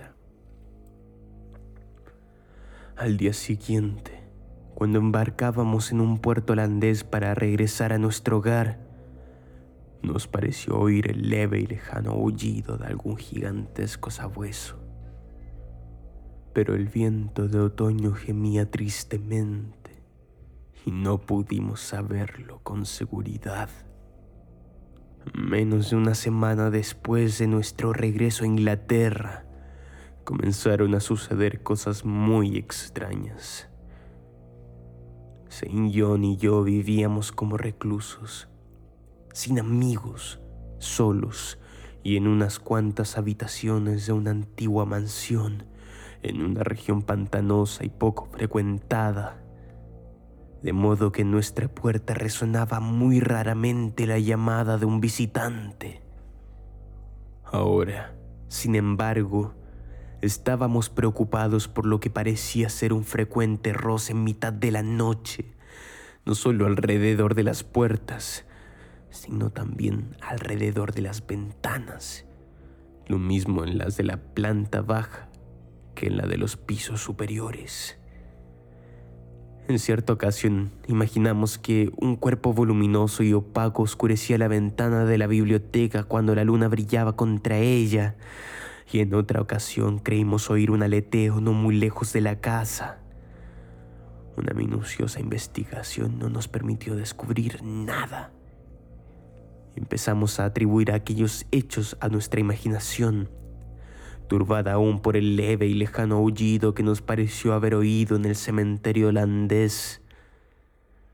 Al 3.00 3.16
día 3.16 3.32
siguiente, 3.32 4.12
cuando 4.74 4.98
embarcábamos 4.98 5.90
en 5.90 6.02
un 6.02 6.18
puerto 6.18 6.52
holandés 6.52 7.02
para 7.02 7.34
regresar 7.34 7.94
a 7.94 7.98
nuestro 7.98 8.36
hogar, 8.36 8.78
nos 10.02 10.28
pareció 10.28 10.78
oír 10.78 11.10
el 11.10 11.30
leve 11.30 11.60
y 11.60 11.66
lejano 11.66 12.10
aullido 12.10 12.76
de 12.76 12.88
algún 12.88 13.16
gigantesco 13.16 14.10
sabueso. 14.10 14.78
Pero 16.52 16.74
el 16.74 16.88
viento 16.88 17.48
de 17.48 17.60
otoño 17.60 18.12
gemía 18.12 18.70
tristemente 18.70 20.02
y 20.84 20.90
no 20.90 21.22
pudimos 21.22 21.80
saberlo 21.80 22.60
con 22.62 22.84
seguridad. 22.84 23.70
Menos 25.32 25.88
de 25.88 25.96
una 25.96 26.14
semana 26.14 26.68
después 26.68 27.38
de 27.38 27.46
nuestro 27.46 27.94
regreso 27.94 28.44
a 28.44 28.48
Inglaterra, 28.48 29.46
comenzaron 30.30 30.94
a 30.94 31.00
suceder 31.00 31.60
cosas 31.64 32.04
muy 32.04 32.56
extrañas. 32.56 33.68
Saint 35.48 35.92
John 35.92 36.22
y 36.22 36.36
yo 36.36 36.62
vivíamos 36.62 37.32
como 37.32 37.56
reclusos, 37.56 38.48
sin 39.32 39.58
amigos, 39.58 40.40
solos 40.78 41.58
y 42.04 42.16
en 42.16 42.28
unas 42.28 42.60
cuantas 42.60 43.18
habitaciones 43.18 44.06
de 44.06 44.12
una 44.12 44.30
antigua 44.30 44.84
mansión 44.84 45.64
en 46.22 46.44
una 46.44 46.62
región 46.62 47.02
pantanosa 47.02 47.84
y 47.84 47.88
poco 47.88 48.26
frecuentada, 48.26 49.42
de 50.62 50.72
modo 50.72 51.10
que 51.10 51.22
en 51.22 51.32
nuestra 51.32 51.66
puerta 51.66 52.14
resonaba 52.14 52.78
muy 52.78 53.18
raramente 53.18 54.06
la 54.06 54.20
llamada 54.20 54.78
de 54.78 54.86
un 54.86 55.00
visitante. 55.00 56.02
Ahora, 57.42 58.14
sin 58.46 58.76
embargo, 58.76 59.54
estábamos 60.22 60.90
preocupados 60.90 61.68
por 61.68 61.86
lo 61.86 62.00
que 62.00 62.10
parecía 62.10 62.68
ser 62.68 62.92
un 62.92 63.04
frecuente 63.04 63.72
roce 63.72 64.12
en 64.12 64.24
mitad 64.24 64.52
de 64.52 64.70
la 64.70 64.82
noche, 64.82 65.46
no 66.24 66.34
solo 66.34 66.66
alrededor 66.66 67.34
de 67.34 67.44
las 67.44 67.64
puertas, 67.64 68.44
sino 69.10 69.50
también 69.50 70.16
alrededor 70.20 70.92
de 70.92 71.02
las 71.02 71.26
ventanas, 71.26 72.26
lo 73.06 73.18
mismo 73.18 73.64
en 73.64 73.78
las 73.78 73.96
de 73.96 74.04
la 74.04 74.18
planta 74.18 74.82
baja 74.82 75.28
que 75.94 76.06
en 76.06 76.16
la 76.16 76.26
de 76.26 76.36
los 76.36 76.56
pisos 76.56 77.00
superiores. 77.00 77.96
En 79.68 79.78
cierta 79.78 80.12
ocasión 80.12 80.72
imaginamos 80.88 81.56
que 81.56 81.92
un 81.96 82.16
cuerpo 82.16 82.52
voluminoso 82.52 83.22
y 83.22 83.32
opaco 83.32 83.82
oscurecía 83.82 84.36
la 84.36 84.48
ventana 84.48 85.04
de 85.04 85.16
la 85.16 85.28
biblioteca 85.28 86.02
cuando 86.02 86.34
la 86.34 86.42
luna 86.42 86.66
brillaba 86.66 87.14
contra 87.14 87.58
ella, 87.58 88.16
y 88.92 89.00
en 89.00 89.14
otra 89.14 89.40
ocasión 89.40 89.98
creímos 89.98 90.50
oír 90.50 90.70
un 90.70 90.82
aleteo 90.82 91.40
no 91.40 91.52
muy 91.52 91.76
lejos 91.76 92.12
de 92.12 92.20
la 92.20 92.40
casa. 92.40 92.98
Una 94.36 94.52
minuciosa 94.52 95.20
investigación 95.20 96.18
no 96.18 96.28
nos 96.28 96.48
permitió 96.48 96.96
descubrir 96.96 97.62
nada. 97.62 98.32
Empezamos 99.76 100.40
a 100.40 100.46
atribuir 100.46 100.92
aquellos 100.92 101.46
hechos 101.52 101.96
a 102.00 102.08
nuestra 102.08 102.40
imaginación, 102.40 103.30
turbada 104.28 104.72
aún 104.72 105.00
por 105.00 105.16
el 105.16 105.36
leve 105.36 105.66
y 105.66 105.74
lejano 105.74 106.16
aullido 106.16 106.74
que 106.74 106.82
nos 106.82 107.02
pareció 107.02 107.54
haber 107.54 107.74
oído 107.74 108.16
en 108.16 108.24
el 108.24 108.36
cementerio 108.36 109.08
holandés. 109.08 110.00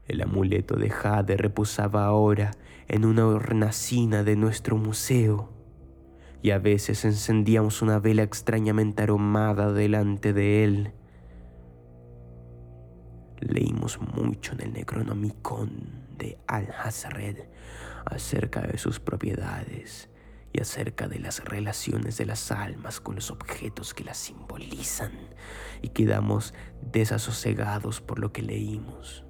El 0.09 0.23
amuleto 0.23 0.77
de 0.77 0.91
Jade 0.91 1.37
reposaba 1.37 2.05
ahora 2.05 2.53
en 2.89 3.05
una 3.05 3.27
hornacina 3.27 4.23
de 4.23 4.37
nuestro 4.37 4.77
museo, 4.77 5.56
y 6.47 6.53
a 6.53 6.61
veces 6.61 7.05
encendíamos 7.05 7.83
una 7.83 7.99
vela 7.99 8.23
extrañamente 8.23 9.03
aromada 9.03 9.73
delante 9.73 10.33
de 10.33 10.63
él. 10.63 10.93
Leímos 13.41 13.99
mucho 14.01 14.53
en 14.53 14.61
el 14.61 14.73
Necronomicon 14.73 16.07
de 16.17 16.39
Al-Hazred 16.47 17.49
acerca 18.05 18.61
de 18.61 18.79
sus 18.79 19.01
propiedades 19.01 20.09
y 20.53 20.61
acerca 20.61 21.09
de 21.09 21.19
las 21.19 21.45
relaciones 21.45 22.17
de 22.17 22.27
las 22.27 22.53
almas 22.53 23.01
con 23.01 23.17
los 23.17 23.33
objetos 23.33 23.93
que 23.93 24.05
las 24.05 24.17
simbolizan 24.17 25.11
y 25.83 25.89
quedamos 25.89 26.55
desasosegados 26.93 28.01
por 28.01 28.21
lo 28.21 28.33
que 28.33 28.43
leímos. 28.43 29.25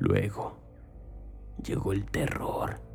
Luego 0.00 0.58
llegó 1.62 1.92
el 1.92 2.06
terror. 2.06 2.93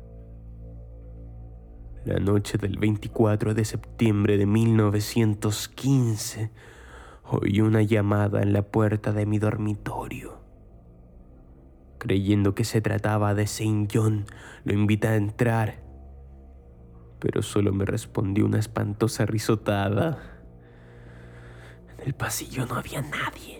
La 2.04 2.18
noche 2.18 2.56
del 2.56 2.78
24 2.78 3.52
de 3.52 3.64
septiembre 3.66 4.38
de 4.38 4.46
1915 4.46 6.50
oí 7.24 7.60
una 7.60 7.82
llamada 7.82 8.40
en 8.40 8.54
la 8.54 8.62
puerta 8.62 9.12
de 9.12 9.26
mi 9.26 9.38
dormitorio. 9.38 10.40
Creyendo 11.98 12.54
que 12.54 12.64
se 12.64 12.80
trataba 12.80 13.34
de 13.34 13.46
Saint 13.46 13.90
John, 13.92 14.24
lo 14.64 14.72
invité 14.72 15.08
a 15.08 15.16
entrar, 15.16 15.82
pero 17.18 17.42
solo 17.42 17.74
me 17.74 17.84
respondió 17.84 18.46
una 18.46 18.58
espantosa 18.58 19.26
risotada. 19.26 20.40
En 21.98 22.06
el 22.06 22.14
pasillo 22.14 22.64
no 22.64 22.76
había 22.76 23.02
nadie. 23.02 23.59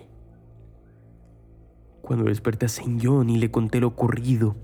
Cuando 2.02 2.24
desperté 2.24 2.66
a 2.66 2.68
John 3.00 3.30
y 3.30 3.38
le 3.38 3.50
conté 3.50 3.80
lo 3.80 3.88
ocurrido, 3.88 4.56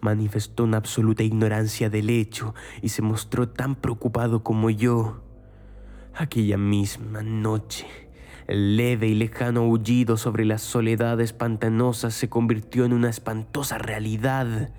manifestó 0.00 0.64
una 0.64 0.78
absoluta 0.78 1.22
ignorancia 1.22 1.90
del 1.90 2.10
hecho 2.10 2.54
y 2.82 2.88
se 2.88 3.02
mostró 3.02 3.48
tan 3.48 3.74
preocupado 3.74 4.42
como 4.42 4.70
yo. 4.70 5.22
Aquella 6.14 6.56
misma 6.58 7.22
noche, 7.22 7.86
el 8.48 8.76
leve 8.76 9.06
y 9.08 9.14
lejano 9.14 9.60
aullido 9.60 10.16
sobre 10.16 10.44
las 10.44 10.62
soledades 10.62 11.32
pantanosas 11.32 12.14
se 12.14 12.28
convirtió 12.28 12.84
en 12.84 12.92
una 12.92 13.10
espantosa 13.10 13.78
realidad. 13.78 14.72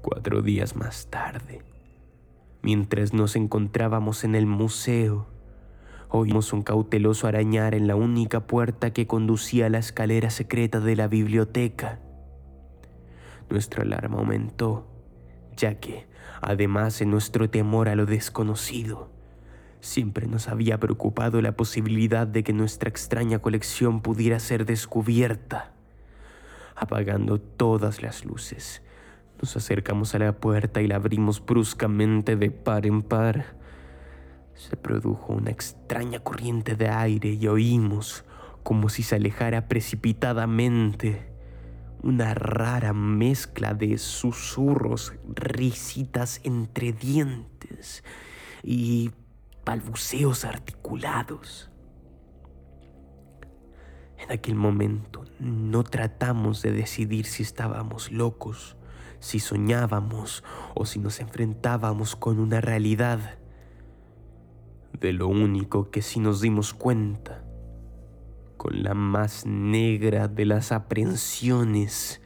Cuatro 0.00 0.40
días 0.40 0.74
más 0.76 1.08
tarde, 1.10 1.62
mientras 2.62 3.12
nos 3.12 3.36
encontrábamos 3.36 4.24
en 4.24 4.34
el 4.34 4.46
museo, 4.46 5.26
oímos 6.12 6.52
un 6.52 6.62
cauteloso 6.62 7.26
arañar 7.26 7.74
en 7.74 7.86
la 7.86 7.96
única 7.96 8.46
puerta 8.46 8.92
que 8.92 9.06
conducía 9.06 9.66
a 9.66 9.70
la 9.70 9.78
escalera 9.78 10.30
secreta 10.30 10.78
de 10.78 10.94
la 10.96 11.08
biblioteca. 11.08 11.98
Nuestra 13.50 13.82
alarma 13.82 14.18
aumentó, 14.18 14.86
ya 15.56 15.80
que, 15.80 16.06
Además, 16.42 17.00
en 17.00 17.10
nuestro 17.10 17.48
temor 17.48 17.88
a 17.88 17.94
lo 17.94 18.04
desconocido, 18.04 19.08
siempre 19.80 20.26
nos 20.26 20.48
había 20.48 20.80
preocupado 20.80 21.40
la 21.40 21.52
posibilidad 21.52 22.26
de 22.26 22.42
que 22.42 22.52
nuestra 22.52 22.88
extraña 22.88 23.38
colección 23.38 24.00
pudiera 24.00 24.40
ser 24.40 24.66
descubierta. 24.66 25.72
Apagando 26.74 27.40
todas 27.40 28.02
las 28.02 28.24
luces, 28.24 28.82
nos 29.40 29.56
acercamos 29.56 30.16
a 30.16 30.18
la 30.18 30.32
puerta 30.32 30.82
y 30.82 30.88
la 30.88 30.96
abrimos 30.96 31.44
bruscamente 31.44 32.34
de 32.34 32.50
par 32.50 32.86
en 32.86 33.02
par. 33.02 33.61
Se 34.54 34.76
produjo 34.76 35.32
una 35.32 35.50
extraña 35.50 36.20
corriente 36.20 36.76
de 36.76 36.88
aire 36.88 37.30
y 37.30 37.46
oímos 37.48 38.24
como 38.62 38.88
si 38.88 39.02
se 39.02 39.16
alejara 39.16 39.68
precipitadamente 39.68 41.32
una 42.02 42.34
rara 42.34 42.92
mezcla 42.92 43.74
de 43.74 43.96
susurros, 43.98 45.14
risitas 45.34 46.40
entre 46.44 46.92
dientes 46.92 48.02
y 48.62 49.12
balbuceos 49.64 50.44
articulados. 50.44 51.70
En 54.18 54.30
aquel 54.30 54.54
momento 54.54 55.24
no 55.38 55.82
tratamos 55.84 56.62
de 56.62 56.72
decidir 56.72 57.26
si 57.26 57.42
estábamos 57.42 58.10
locos, 58.12 58.76
si 59.20 59.40
soñábamos 59.40 60.44
o 60.74 60.86
si 60.86 60.98
nos 60.98 61.20
enfrentábamos 61.20 62.16
con 62.16 62.38
una 62.38 62.60
realidad. 62.60 63.38
De 64.98 65.12
lo 65.12 65.28
único 65.28 65.90
que 65.90 66.02
sí 66.02 66.20
nos 66.20 66.40
dimos 66.40 66.74
cuenta 66.74 67.44
con 68.56 68.82
la 68.84 68.94
más 68.94 69.44
negra 69.44 70.28
de 70.28 70.44
las 70.46 70.70
aprensiones 70.70 72.22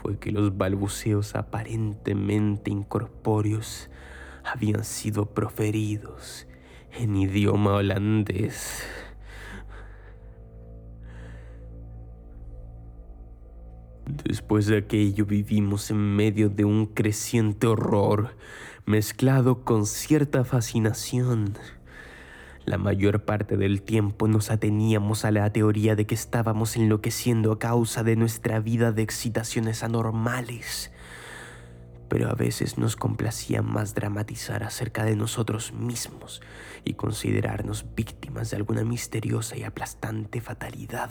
fue 0.00 0.18
que 0.18 0.30
los 0.30 0.56
balbuceos 0.56 1.34
aparentemente 1.34 2.70
incorpóreos 2.70 3.90
habían 4.44 4.84
sido 4.84 5.26
proferidos 5.26 6.46
en 6.92 7.16
idioma 7.16 7.74
holandés. 7.74 8.84
Después 14.08 14.64
de 14.64 14.78
aquello 14.78 15.26
vivimos 15.26 15.90
en 15.90 16.16
medio 16.16 16.48
de 16.48 16.64
un 16.64 16.86
creciente 16.86 17.66
horror 17.66 18.34
mezclado 18.86 19.64
con 19.64 19.84
cierta 19.84 20.44
fascinación. 20.44 21.52
La 22.64 22.78
mayor 22.78 23.26
parte 23.26 23.58
del 23.58 23.82
tiempo 23.82 24.26
nos 24.26 24.50
ateníamos 24.50 25.26
a 25.26 25.30
la 25.30 25.52
teoría 25.52 25.94
de 25.94 26.06
que 26.06 26.14
estábamos 26.14 26.74
enloqueciendo 26.76 27.52
a 27.52 27.58
causa 27.58 28.02
de 28.02 28.16
nuestra 28.16 28.60
vida 28.60 28.92
de 28.92 29.02
excitaciones 29.02 29.82
anormales. 29.82 30.90
pero 32.08 32.30
a 32.30 32.34
veces 32.34 32.78
nos 32.78 32.96
complacía 32.96 33.60
más 33.60 33.94
dramatizar 33.94 34.64
acerca 34.64 35.04
de 35.04 35.16
nosotros 35.16 35.74
mismos 35.74 36.40
y 36.82 36.94
considerarnos 36.94 37.84
víctimas 37.94 38.50
de 38.50 38.56
alguna 38.56 38.82
misteriosa 38.84 39.58
y 39.58 39.64
aplastante 39.64 40.40
fatalidad. 40.40 41.10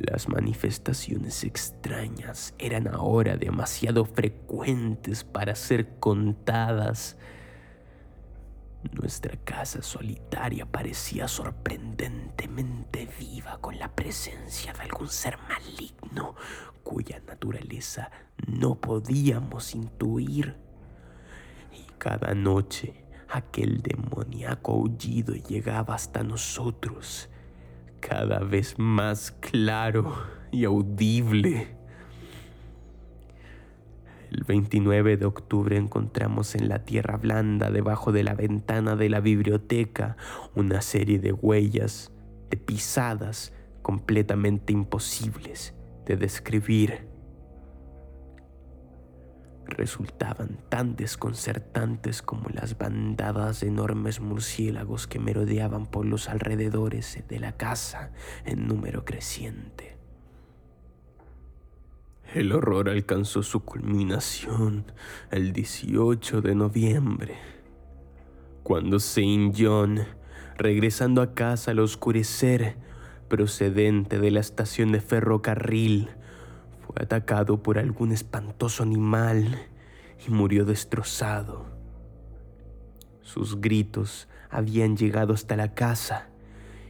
Las 0.00 0.28
manifestaciones 0.28 1.44
extrañas 1.44 2.54
eran 2.58 2.86
ahora 2.88 3.36
demasiado 3.36 4.04
frecuentes 4.04 5.24
para 5.24 5.54
ser 5.54 5.98
contadas. 5.98 7.16
Nuestra 8.92 9.36
casa 9.38 9.82
solitaria 9.82 10.66
parecía 10.66 11.28
sorprendentemente 11.28 13.08
viva 13.18 13.58
con 13.58 13.78
la 13.78 13.94
presencia 13.94 14.72
de 14.74 14.82
algún 14.82 15.08
ser 15.08 15.38
maligno 15.48 16.34
cuya 16.82 17.20
naturaleza 17.26 18.10
no 18.46 18.74
podíamos 18.76 19.74
intuir. 19.74 20.56
Y 21.72 21.90
cada 21.98 22.34
noche 22.34 23.04
aquel 23.30 23.82
demoníaco 23.82 24.72
aullido 24.72 25.34
llegaba 25.34 25.94
hasta 25.94 26.22
nosotros 26.22 27.28
cada 28.06 28.40
vez 28.40 28.78
más 28.78 29.32
claro 29.32 30.14
y 30.52 30.64
audible. 30.64 31.76
El 34.30 34.44
29 34.44 35.16
de 35.16 35.24
octubre 35.24 35.76
encontramos 35.76 36.54
en 36.54 36.68
la 36.68 36.84
tierra 36.84 37.16
blanda, 37.16 37.70
debajo 37.70 38.12
de 38.12 38.22
la 38.22 38.34
ventana 38.34 38.96
de 38.96 39.08
la 39.08 39.20
biblioteca, 39.20 40.16
una 40.54 40.82
serie 40.82 41.18
de 41.18 41.32
huellas, 41.32 42.12
de 42.50 42.56
pisadas 42.56 43.52
completamente 43.82 44.72
imposibles 44.72 45.74
de 46.06 46.16
describir 46.16 47.08
resultaban 49.66 50.58
tan 50.68 50.96
desconcertantes 50.96 52.22
como 52.22 52.48
las 52.50 52.78
bandadas 52.78 53.60
de 53.60 53.68
enormes 53.68 54.20
murciélagos 54.20 55.06
que 55.06 55.18
merodeaban 55.18 55.86
por 55.86 56.06
los 56.06 56.28
alrededores 56.28 57.22
de 57.28 57.38
la 57.38 57.56
casa 57.56 58.12
en 58.44 58.66
número 58.66 59.04
creciente. 59.04 59.96
El 62.34 62.52
horror 62.52 62.88
alcanzó 62.88 63.42
su 63.42 63.60
culminación 63.60 64.84
el 65.30 65.52
18 65.52 66.42
de 66.42 66.54
noviembre, 66.54 67.36
cuando 68.62 68.98
Saint 68.98 69.54
John, 69.56 70.00
regresando 70.56 71.22
a 71.22 71.34
casa 71.34 71.70
al 71.70 71.78
oscurecer, 71.78 72.76
procedente 73.28 74.18
de 74.18 74.30
la 74.30 74.40
estación 74.40 74.92
de 74.92 75.00
ferrocarril, 75.00 76.10
fue 76.86 77.02
atacado 77.02 77.62
por 77.62 77.78
algún 77.78 78.12
espantoso 78.12 78.82
animal 78.82 79.58
y 80.26 80.30
murió 80.30 80.64
destrozado. 80.64 81.66
Sus 83.22 83.60
gritos 83.60 84.28
habían 84.50 84.96
llegado 84.96 85.34
hasta 85.34 85.56
la 85.56 85.74
casa 85.74 86.28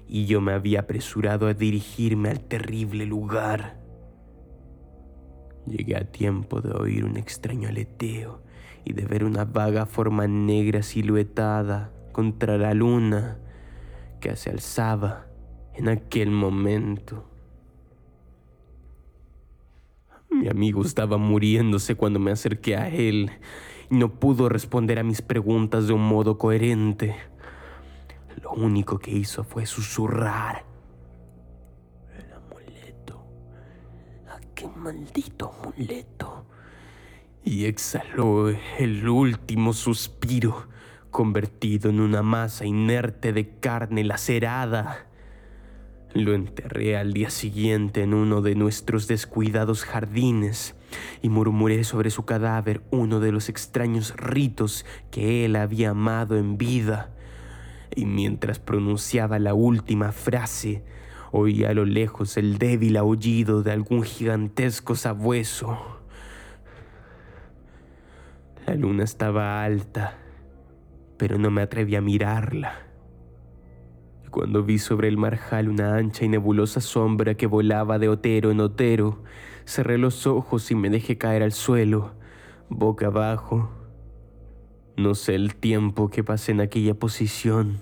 y 0.06 0.26
yo 0.26 0.40
me 0.40 0.52
había 0.52 0.80
apresurado 0.80 1.46
a 1.48 1.54
dirigirme 1.54 2.28
al 2.28 2.40
terrible 2.40 3.06
lugar. 3.06 3.78
Llegué 5.66 5.96
a 5.96 6.04
tiempo 6.04 6.60
de 6.60 6.72
oír 6.72 7.04
un 7.04 7.16
extraño 7.16 7.68
aleteo 7.68 8.42
y 8.84 8.92
de 8.92 9.04
ver 9.04 9.24
una 9.24 9.44
vaga 9.44 9.86
forma 9.86 10.28
negra 10.28 10.82
siluetada 10.82 11.90
contra 12.12 12.56
la 12.56 12.72
luna 12.74 13.38
que 14.20 14.36
se 14.36 14.50
alzaba 14.50 15.26
en 15.74 15.88
aquel 15.88 16.30
momento. 16.30 17.28
Mi 20.36 20.48
amigo 20.48 20.82
estaba 20.82 21.16
muriéndose 21.16 21.94
cuando 21.94 22.18
me 22.18 22.30
acerqué 22.30 22.76
a 22.76 22.88
él 22.88 23.30
y 23.90 23.96
no 23.96 24.20
pudo 24.20 24.50
responder 24.50 24.98
a 24.98 25.02
mis 25.02 25.22
preguntas 25.22 25.86
de 25.86 25.94
un 25.94 26.06
modo 26.06 26.36
coherente. 26.36 27.16
Lo 28.42 28.52
único 28.52 28.98
que 28.98 29.12
hizo 29.12 29.44
fue 29.44 29.64
susurrar. 29.64 30.66
El 32.18 32.32
amuleto. 32.34 33.26
Aquel 34.28 34.76
maldito 34.76 35.54
amuleto. 35.62 36.44
Y 37.42 37.64
exhaló 37.64 38.50
el 38.78 39.08
último 39.08 39.72
suspiro, 39.72 40.68
convertido 41.10 41.88
en 41.88 42.00
una 42.00 42.22
masa 42.22 42.66
inerte 42.66 43.32
de 43.32 43.58
carne 43.58 44.04
lacerada. 44.04 45.05
Lo 46.14 46.34
enterré 46.34 46.96
al 46.96 47.12
día 47.12 47.30
siguiente 47.30 48.02
en 48.02 48.14
uno 48.14 48.40
de 48.40 48.54
nuestros 48.54 49.06
descuidados 49.06 49.84
jardines 49.84 50.74
y 51.20 51.28
murmuré 51.28 51.84
sobre 51.84 52.10
su 52.10 52.24
cadáver 52.24 52.80
uno 52.90 53.20
de 53.20 53.32
los 53.32 53.48
extraños 53.48 54.14
ritos 54.16 54.86
que 55.10 55.44
él 55.44 55.56
había 55.56 55.90
amado 55.90 56.38
en 56.38 56.56
vida. 56.56 57.10
Y 57.94 58.06
mientras 58.06 58.58
pronunciaba 58.58 59.38
la 59.38 59.52
última 59.52 60.12
frase, 60.12 60.84
oía 61.32 61.70
a 61.70 61.74
lo 61.74 61.84
lejos 61.84 62.36
el 62.36 62.58
débil 62.58 62.96
aullido 62.96 63.62
de 63.62 63.72
algún 63.72 64.02
gigantesco 64.02 64.94
sabueso. 64.94 65.98
La 68.66 68.74
luna 68.74 69.04
estaba 69.04 69.62
alta, 69.62 70.16
pero 71.18 71.38
no 71.38 71.50
me 71.50 71.62
atreví 71.62 71.94
a 71.94 72.00
mirarla 72.00 72.85
cuando 74.36 74.62
vi 74.62 74.78
sobre 74.78 75.08
el 75.08 75.16
marjal 75.16 75.70
una 75.70 75.96
ancha 75.96 76.26
y 76.26 76.28
nebulosa 76.28 76.82
sombra 76.82 77.36
que 77.36 77.46
volaba 77.46 77.98
de 77.98 78.10
otero 78.10 78.50
en 78.50 78.60
otero, 78.60 79.22
cerré 79.64 79.96
los 79.96 80.26
ojos 80.26 80.70
y 80.70 80.74
me 80.74 80.90
dejé 80.90 81.16
caer 81.16 81.42
al 81.42 81.52
suelo, 81.52 82.12
boca 82.68 83.06
abajo. 83.06 83.70
No 84.98 85.14
sé 85.14 85.36
el 85.36 85.54
tiempo 85.54 86.10
que 86.10 86.22
pasé 86.22 86.52
en 86.52 86.60
aquella 86.60 86.92
posición. 86.92 87.78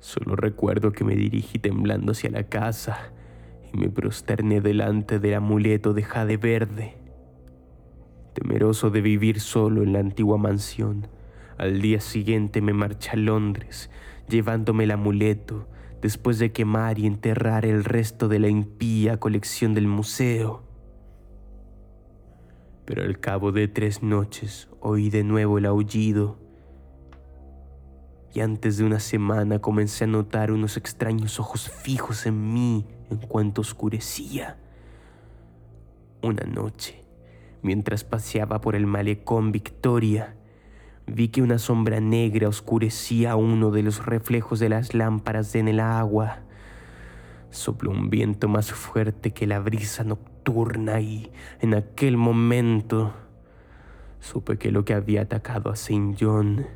Solo 0.00 0.36
recuerdo 0.36 0.92
que 0.92 1.02
me 1.02 1.16
dirigí 1.16 1.58
temblando 1.58 2.12
hacia 2.12 2.28
la 2.28 2.42
casa 2.42 3.10
y 3.72 3.78
me 3.78 3.88
prosterné 3.88 4.60
delante 4.60 5.18
del 5.18 5.32
amuleto 5.32 5.94
de 5.94 6.02
jade 6.02 6.36
verde. 6.36 6.98
Temeroso 8.34 8.90
de 8.90 9.00
vivir 9.00 9.40
solo 9.40 9.82
en 9.82 9.94
la 9.94 10.00
antigua 10.00 10.36
mansión, 10.36 11.06
al 11.56 11.80
día 11.80 12.02
siguiente 12.02 12.60
me 12.60 12.74
marché 12.74 13.12
a 13.12 13.16
Londres 13.16 13.88
llevándome 14.32 14.84
el 14.84 14.90
amuleto 14.90 15.68
después 16.00 16.40
de 16.40 16.50
quemar 16.50 16.98
y 16.98 17.06
enterrar 17.06 17.64
el 17.64 17.84
resto 17.84 18.26
de 18.26 18.40
la 18.40 18.48
impía 18.48 19.20
colección 19.20 19.74
del 19.74 19.86
museo. 19.86 20.64
Pero 22.84 23.02
al 23.02 23.20
cabo 23.20 23.52
de 23.52 23.68
tres 23.68 24.02
noches 24.02 24.68
oí 24.80 25.08
de 25.10 25.22
nuevo 25.22 25.58
el 25.58 25.66
aullido 25.66 26.42
y 28.34 28.40
antes 28.40 28.78
de 28.78 28.84
una 28.84 28.98
semana 28.98 29.60
comencé 29.60 30.04
a 30.04 30.06
notar 30.06 30.50
unos 30.50 30.76
extraños 30.76 31.38
ojos 31.38 31.70
fijos 31.70 32.26
en 32.26 32.52
mí 32.52 32.86
en 33.10 33.18
cuanto 33.18 33.60
oscurecía. 33.60 34.58
Una 36.22 36.44
noche, 36.44 37.04
mientras 37.60 38.04
paseaba 38.04 38.60
por 38.60 38.74
el 38.74 38.86
malecón 38.86 39.52
Victoria, 39.52 40.34
vi 41.06 41.28
que 41.28 41.42
una 41.42 41.58
sombra 41.58 42.00
negra 42.00 42.48
oscurecía 42.48 43.36
uno 43.36 43.70
de 43.70 43.82
los 43.82 44.04
reflejos 44.04 44.58
de 44.60 44.68
las 44.68 44.94
lámparas 44.94 45.54
en 45.54 45.68
el 45.68 45.80
agua. 45.80 46.40
Sopló 47.50 47.90
un 47.90 48.10
viento 48.10 48.48
más 48.48 48.72
fuerte 48.72 49.32
que 49.32 49.46
la 49.46 49.60
brisa 49.60 50.04
nocturna 50.04 51.00
y 51.00 51.30
en 51.60 51.74
aquel 51.74 52.16
momento 52.16 53.12
supe 54.20 54.56
que 54.56 54.70
lo 54.70 54.84
que 54.84 54.94
había 54.94 55.22
atacado 55.22 55.70
a 55.70 55.76
Saint 55.76 56.16
John 56.18 56.66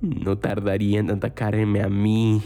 no 0.00 0.38
tardaría 0.38 1.00
en 1.00 1.10
atacarme 1.10 1.82
a 1.82 1.88
mí. 1.88 2.42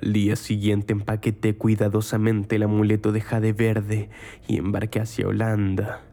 Al 0.00 0.12
día 0.12 0.36
siguiente 0.36 0.92
empaqueté 0.92 1.56
cuidadosamente 1.56 2.56
el 2.56 2.62
amuleto 2.62 3.12
de 3.12 3.20
jade 3.20 3.52
verde 3.52 4.08
y 4.48 4.56
embarqué 4.56 5.00
hacia 5.00 5.28
Holanda. 5.28 6.11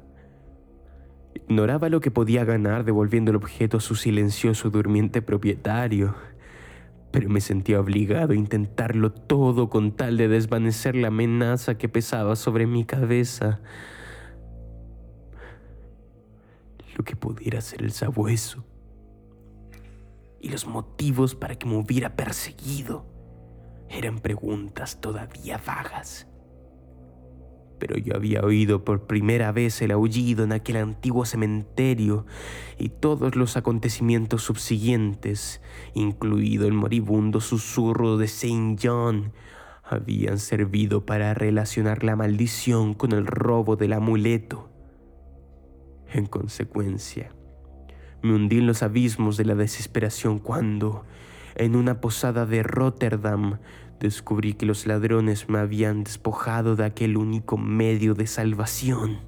Ignoraba 1.47 1.89
lo 1.89 1.99
que 1.99 2.12
podía 2.12 2.45
ganar 2.45 2.84
devolviendo 2.84 3.32
el 3.32 3.38
objeto 3.38 3.78
a 3.78 3.82
su 3.82 3.95
silencioso 3.95 4.69
durmiente 4.69 5.21
propietario, 5.21 6.15
pero 7.12 7.30
me 7.30 7.41
sentía 7.41 7.80
obligado 7.80 8.34
a 8.34 8.36
intentarlo 8.36 9.12
todo 9.12 9.69
con 9.69 9.93
tal 9.93 10.17
de 10.17 10.28
desvanecer 10.28 10.95
la 10.95 11.08
amenaza 11.08 11.78
que 11.78 11.89
pesaba 11.89 12.36
sobre 12.36 12.67
mi 12.67 12.86
cabeza. 12.86 13.60
Lo 16.95 17.04
que 17.04 17.15
pudiera 17.15 17.62
ser 17.62 17.82
el 17.82 17.91
sabueso 17.91 18.63
y 20.41 20.49
los 20.49 20.67
motivos 20.67 21.36
para 21.36 21.56
que 21.56 21.67
me 21.67 21.78
hubiera 21.78 22.15
perseguido 22.15 23.06
eran 23.89 24.19
preguntas 24.19 25.02
todavía 25.02 25.60
vagas 25.65 26.29
pero 27.80 27.98
yo 27.98 28.15
había 28.15 28.42
oído 28.42 28.84
por 28.84 29.08
primera 29.08 29.52
vez 29.52 29.82
el 29.82 29.92
aullido 29.92 30.44
en 30.44 30.52
aquel 30.52 30.78
antiguo 30.78 31.26
cementerio 31.26 32.26
y 32.78 32.89
todos 32.89 33.36
los 33.36 33.58
acontecimientos 33.58 34.44
subsiguientes, 34.44 35.62
incluido 35.94 36.68
el 36.68 36.74
moribundo 36.74 37.42
susurro 37.42 38.18
de 38.18 38.28
Saint 38.28 38.80
John, 38.84 39.32
habían 39.84 40.38
servido 40.38 41.06
para 41.06 41.34
relacionar 41.34 42.04
la 42.04 42.15
maldición 42.15 42.94
con 42.94 43.12
el 43.12 43.26
robo 43.26 43.76
del 43.76 43.94
amuleto. 43.94 44.70
En 46.13 46.26
consecuencia, 46.26 47.32
me 48.22 48.34
hundí 48.34 48.58
en 48.58 48.68
los 48.68 48.84
abismos 48.84 49.38
de 49.38 49.46
la 49.46 49.56
desesperación 49.56 50.39
cuando, 50.39 51.06
en 51.56 51.76
una 51.76 52.02
posada 52.02 52.46
de 52.46 52.63
Rotterdam, 52.63 53.60
descubrí 53.99 54.53
que 54.53 54.65
los 54.65 54.88
ladrones 54.88 55.49
me 55.49 55.59
habían 55.59 56.03
despojado 56.03 56.75
de 56.75 56.85
aquel 56.85 57.17
único 57.17 57.57
medio 57.57 58.13
de 58.13 58.27
salvación. 58.27 59.19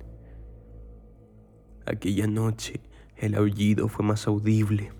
Aquella 1.85 2.27
noche 2.27 2.81
el 3.17 3.35
aullido 3.35 3.87
fue 3.87 4.05
más 4.05 4.27
audible 4.27 4.91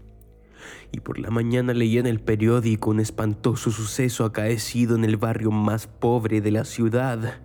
y 0.92 1.00
por 1.00 1.20
la 1.20 1.30
mañana 1.30 1.74
leía 1.74 2.00
en 2.00 2.08
el 2.08 2.20
periódico 2.20 2.90
un 2.90 3.00
espantoso 3.00 3.72
suceso 3.72 4.26
acaecido 4.26 4.96
en 4.96 5.06
el 5.06 5.18
barrio 5.18 5.52
más 5.52 5.88
pobre 5.88 6.42
de 6.42 6.52
la 6.52 6.66
ciudad. 6.66 7.42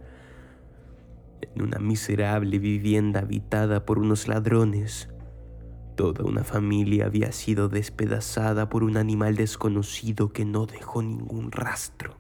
En 1.40 1.62
una 1.62 1.78
miserable 1.78 2.58
vivienda 2.58 3.20
habitada 3.20 3.86
por 3.86 3.98
unos 3.98 4.28
ladrones, 4.28 5.08
toda 5.96 6.24
una 6.24 6.44
familia 6.44 7.06
había 7.06 7.32
sido 7.32 7.68
despedazada 7.68 8.68
por 8.68 8.84
un 8.84 8.98
animal 8.98 9.34
desconocido 9.34 10.32
que 10.32 10.44
no 10.44 10.66
dejó 10.66 11.02
ningún 11.02 11.50
rastro. 11.50 12.18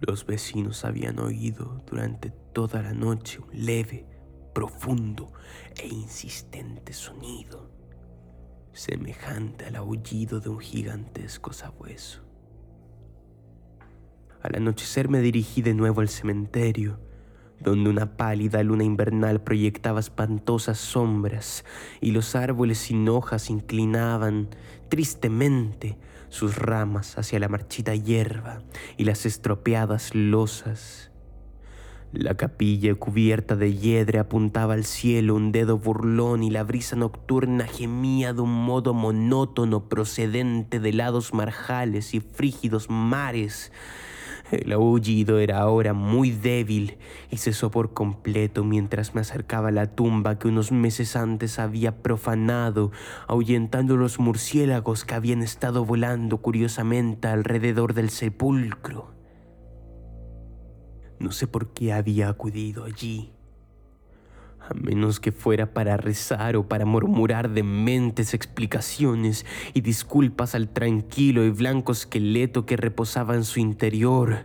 Los 0.00 0.26
vecinos 0.26 0.84
habían 0.84 1.20
oído 1.20 1.82
durante 1.86 2.30
toda 2.30 2.82
la 2.82 2.92
noche 2.92 3.38
un 3.38 3.64
leve, 3.64 4.06
profundo 4.52 5.32
e 5.80 5.86
insistente 5.86 6.92
sonido, 6.92 7.70
semejante 8.72 9.66
al 9.66 9.76
aullido 9.76 10.40
de 10.40 10.48
un 10.48 10.58
gigantesco 10.58 11.52
sabueso. 11.52 12.22
Al 14.42 14.56
anochecer 14.56 15.08
me 15.08 15.20
dirigí 15.20 15.62
de 15.62 15.74
nuevo 15.74 16.00
al 16.00 16.08
cementerio, 16.08 16.98
donde 17.62 17.90
una 17.90 18.16
pálida 18.16 18.62
luna 18.62 18.84
invernal 18.84 19.40
proyectaba 19.40 20.00
espantosas 20.00 20.78
sombras 20.78 21.64
y 22.00 22.10
los 22.10 22.34
árboles 22.34 22.78
sin 22.78 23.08
hojas 23.08 23.50
inclinaban 23.50 24.48
tristemente 24.88 25.98
sus 26.28 26.56
ramas 26.56 27.18
hacia 27.18 27.38
la 27.38 27.48
marchita 27.48 27.94
hierba 27.94 28.62
y 28.96 29.04
las 29.04 29.26
estropeadas 29.26 30.14
losas 30.14 31.12
la 32.12 32.34
capilla 32.34 32.94
cubierta 32.94 33.56
de 33.56 33.74
hiedra 33.74 34.20
apuntaba 34.20 34.74
al 34.74 34.84
cielo 34.84 35.34
un 35.34 35.50
dedo 35.50 35.78
burlón 35.78 36.42
y 36.42 36.50
la 36.50 36.62
brisa 36.62 36.94
nocturna 36.94 37.66
gemía 37.66 38.34
de 38.34 38.42
un 38.42 38.52
modo 38.52 38.92
monótono 38.92 39.88
procedente 39.88 40.78
de 40.78 40.92
lados 40.92 41.32
marjales 41.32 42.12
y 42.12 42.20
frígidos 42.20 42.90
mares. 42.90 43.72
El 44.62 44.72
aullido 44.72 45.38
era 45.38 45.60
ahora 45.60 45.94
muy 45.94 46.30
débil 46.30 46.98
y 47.30 47.38
cesó 47.38 47.70
por 47.70 47.94
completo 47.94 48.64
mientras 48.64 49.14
me 49.14 49.22
acercaba 49.22 49.68
a 49.68 49.72
la 49.72 49.86
tumba 49.94 50.38
que 50.38 50.48
unos 50.48 50.72
meses 50.72 51.16
antes 51.16 51.58
había 51.58 52.02
profanado, 52.02 52.92
ahuyentando 53.26 53.96
los 53.96 54.18
murciélagos 54.18 55.04
que 55.04 55.14
habían 55.14 55.42
estado 55.42 55.84
volando 55.86 56.38
curiosamente 56.38 57.28
alrededor 57.28 57.94
del 57.94 58.10
sepulcro. 58.10 59.10
No 61.18 61.32
sé 61.32 61.46
por 61.46 61.72
qué 61.72 61.92
había 61.92 62.28
acudido 62.28 62.84
allí, 62.84 63.32
a 64.68 64.74
menos 64.74 65.20
que 65.20 65.32
fuera 65.32 65.72
para 65.72 65.96
rezar 65.96 66.56
o 66.56 66.68
para 66.68 66.84
murmurar 66.84 67.50
dementes 67.50 68.34
explicaciones 68.34 69.46
y 69.74 69.80
disculpas 69.80 70.54
al 70.54 70.68
tranquilo 70.68 71.44
y 71.44 71.50
blanco 71.50 71.92
esqueleto 71.92 72.66
que 72.66 72.76
reposaba 72.76 73.34
en 73.34 73.44
su 73.44 73.60
interior. 73.60 74.44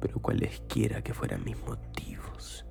Pero 0.00 0.20
cualesquiera 0.20 1.02
que 1.02 1.12
fueran 1.12 1.44
mis 1.44 1.58
motivos, 1.62 2.64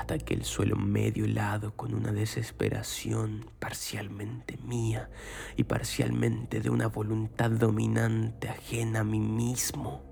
Ataqué 0.00 0.32
el 0.32 0.44
suelo 0.44 0.76
medio 0.76 1.26
helado 1.26 1.76
con 1.76 1.92
una 1.92 2.10
desesperación 2.10 3.50
parcialmente 3.58 4.56
mía 4.56 5.10
y 5.56 5.64
parcialmente 5.64 6.60
de 6.60 6.70
una 6.70 6.86
voluntad 6.86 7.50
dominante 7.50 8.48
ajena 8.48 9.00
a 9.00 9.04
mí 9.04 9.20
mismo. 9.20 10.09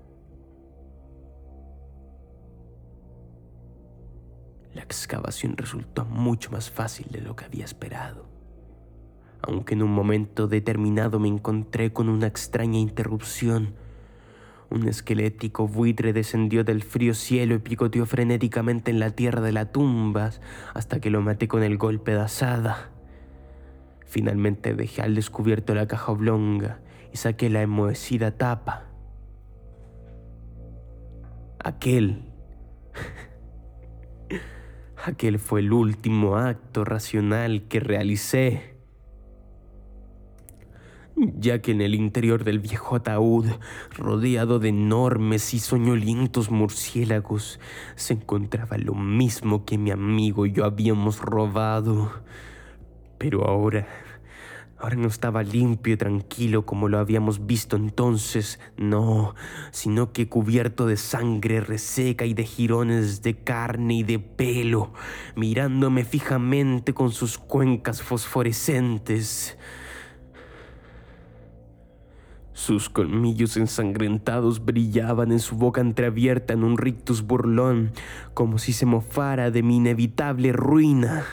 La 4.73 4.83
excavación 4.83 5.57
resultó 5.57 6.05
mucho 6.05 6.51
más 6.51 6.69
fácil 6.69 7.07
de 7.11 7.21
lo 7.21 7.35
que 7.35 7.45
había 7.45 7.65
esperado, 7.65 8.27
aunque 9.41 9.73
en 9.73 9.83
un 9.83 9.91
momento 9.91 10.47
determinado 10.47 11.19
me 11.19 11.27
encontré 11.27 11.91
con 11.91 12.09
una 12.09 12.27
extraña 12.27 12.79
interrupción 12.79 13.73
un 14.71 14.87
esquelético 14.87 15.67
buitre 15.67 16.13
descendió 16.13 16.63
del 16.63 16.83
frío 16.83 17.15
cielo 17.15 17.55
y 17.55 17.59
picoteó 17.59 18.05
frenéticamente 18.05 18.91
en 18.91 18.99
la 18.99 19.09
tierra 19.09 19.41
de 19.41 19.51
la 19.51 19.71
tumba 19.71 20.29
hasta 20.75 20.99
que 20.99 21.09
lo 21.09 21.21
maté 21.21 21.47
con 21.47 21.63
el 21.63 21.77
golpe 21.77 22.11
de 22.11 22.21
asada. 22.21 22.91
Finalmente 24.05 24.75
dejé 24.75 25.01
al 25.01 25.15
descubierto 25.15 25.73
la 25.73 25.87
caja 25.87 26.11
oblonga 26.11 26.81
y 27.11 27.17
saqué 27.17 27.49
la 27.49 27.63
enmohecida 27.63 28.37
tapa. 28.37 28.85
Aquel... 31.63 32.25
Aquel 35.05 35.39
fue 35.39 35.61
el 35.61 35.71
último 35.71 36.35
acto 36.35 36.83
racional 36.83 37.67
que 37.67 37.79
realicé 37.79 38.79
ya 41.37 41.61
que 41.61 41.71
en 41.71 41.81
el 41.81 41.95
interior 41.95 42.43
del 42.43 42.59
viejo 42.59 42.95
ataúd, 42.95 43.45
rodeado 43.95 44.59
de 44.59 44.69
enormes 44.69 45.53
y 45.53 45.59
soñolientos 45.59 46.49
murciélagos, 46.49 47.59
se 47.95 48.13
encontraba 48.13 48.77
lo 48.77 48.93
mismo 48.93 49.65
que 49.65 49.77
mi 49.77 49.91
amigo 49.91 50.45
y 50.45 50.53
yo 50.53 50.65
habíamos 50.65 51.19
robado. 51.19 52.11
Pero 53.17 53.45
ahora, 53.45 53.87
ahora 54.79 54.95
no 54.95 55.07
estaba 55.07 55.43
limpio 55.43 55.93
y 55.93 55.97
tranquilo 55.97 56.65
como 56.65 56.87
lo 56.87 56.99
habíamos 56.99 57.45
visto 57.45 57.75
entonces, 57.75 58.59
no, 58.77 59.35
sino 59.71 60.13
que 60.13 60.29
cubierto 60.29 60.85
de 60.85 60.97
sangre 60.97 61.59
reseca 61.61 62.25
y 62.25 62.33
de 62.33 62.45
jirones 62.45 63.21
de 63.21 63.35
carne 63.35 63.95
y 63.95 64.03
de 64.03 64.19
pelo, 64.19 64.93
mirándome 65.35 66.05
fijamente 66.05 66.93
con 66.93 67.11
sus 67.11 67.37
cuencas 67.37 68.01
fosforescentes. 68.01 69.57
Sus 72.53 72.89
colmillos 72.89 73.55
ensangrentados 73.55 74.65
brillaban 74.65 75.31
en 75.31 75.39
su 75.39 75.55
boca 75.55 75.79
entreabierta 75.79 76.53
en 76.53 76.65
un 76.65 76.77
rictus 76.77 77.21
burlón, 77.21 77.91
como 78.33 78.57
si 78.57 78.73
se 78.73 78.85
mofara 78.85 79.49
de 79.49 79.63
mi 79.63 79.77
inevitable 79.77 80.51
ruina. 80.51 81.25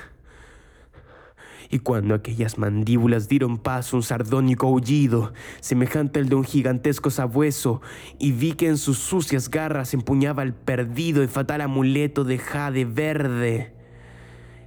Y 1.70 1.81
cuando 1.81 2.14
aquellas 2.14 2.59
mandíbulas 2.59 3.29
dieron 3.29 3.59
paso 3.59 3.96
a 3.96 3.98
un 3.98 4.02
sardónico 4.02 4.66
aullido, 4.66 5.33
semejante 5.61 6.20
al 6.20 6.29
de 6.29 6.37
un 6.37 6.44
gigantesco 6.44 7.11
sabueso, 7.11 7.81
y 8.18 8.33
vi 8.33 8.52
que 8.52 8.68
en 8.68 8.79
sus 8.79 8.98
sucias 8.98 9.50
garras 9.50 9.94
empuñaba 9.94 10.42
el 10.42 10.55
perdido 10.55 11.22
y 11.22 11.29
fatal 11.29 11.61
amuleto 11.61 12.24
de 12.24 12.38
jade 12.38 12.85
verde, 12.85 13.72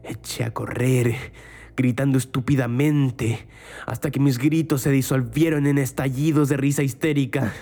eché 0.04 0.44
a 0.44 0.54
correr 0.54 1.32
gritando 1.80 2.18
estúpidamente, 2.18 3.48
hasta 3.86 4.12
que 4.12 4.20
mis 4.20 4.38
gritos 4.38 4.82
se 4.82 4.92
disolvieron 4.92 5.66
en 5.66 5.78
estallidos 5.78 6.50
de 6.50 6.58
risa 6.58 6.84
histérica. 6.84 7.54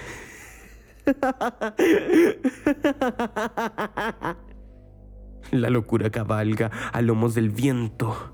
La 5.52 5.70
locura 5.70 6.10
cabalga 6.10 6.72
a 6.92 7.00
lomos 7.04 7.36
del 7.36 7.52
viento. 7.52 8.34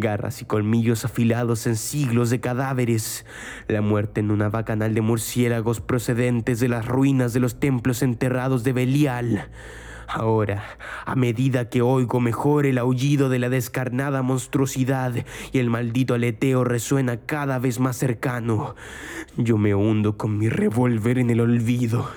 Garras 0.00 0.42
y 0.42 0.44
colmillos 0.44 1.04
afilados 1.04 1.66
en 1.66 1.74
siglos 1.74 2.30
de 2.30 2.38
cadáveres. 2.38 3.26
La 3.66 3.80
muerte 3.80 4.20
en 4.20 4.30
una 4.30 4.48
bacanal 4.48 4.94
de 4.94 5.00
murciélagos 5.00 5.80
procedentes 5.80 6.60
de 6.60 6.68
las 6.68 6.86
ruinas 6.86 7.32
de 7.32 7.40
los 7.40 7.58
templos 7.58 8.02
enterrados 8.02 8.62
de 8.62 8.72
Belial. 8.72 9.50
Ahora, 10.06 10.62
a 11.04 11.16
medida 11.16 11.68
que 11.68 11.82
oigo 11.82 12.20
mejor 12.20 12.64
el 12.64 12.78
aullido 12.78 13.28
de 13.28 13.40
la 13.40 13.48
descarnada 13.48 14.22
monstruosidad 14.22 15.12
y 15.52 15.58
el 15.58 15.68
maldito 15.68 16.14
aleteo 16.14 16.62
resuena 16.62 17.18
cada 17.18 17.58
vez 17.58 17.80
más 17.80 17.96
cercano, 17.96 18.76
yo 19.36 19.58
me 19.58 19.74
hundo 19.74 20.16
con 20.16 20.38
mi 20.38 20.48
revólver 20.48 21.18
en 21.18 21.28
el 21.28 21.40
olvido, 21.40 22.08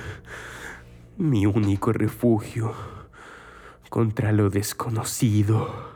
mi 1.18 1.48
único 1.48 1.92
refugio 1.92 2.74
contra 3.90 4.32
lo 4.32 4.50
desconocido. 4.50 5.91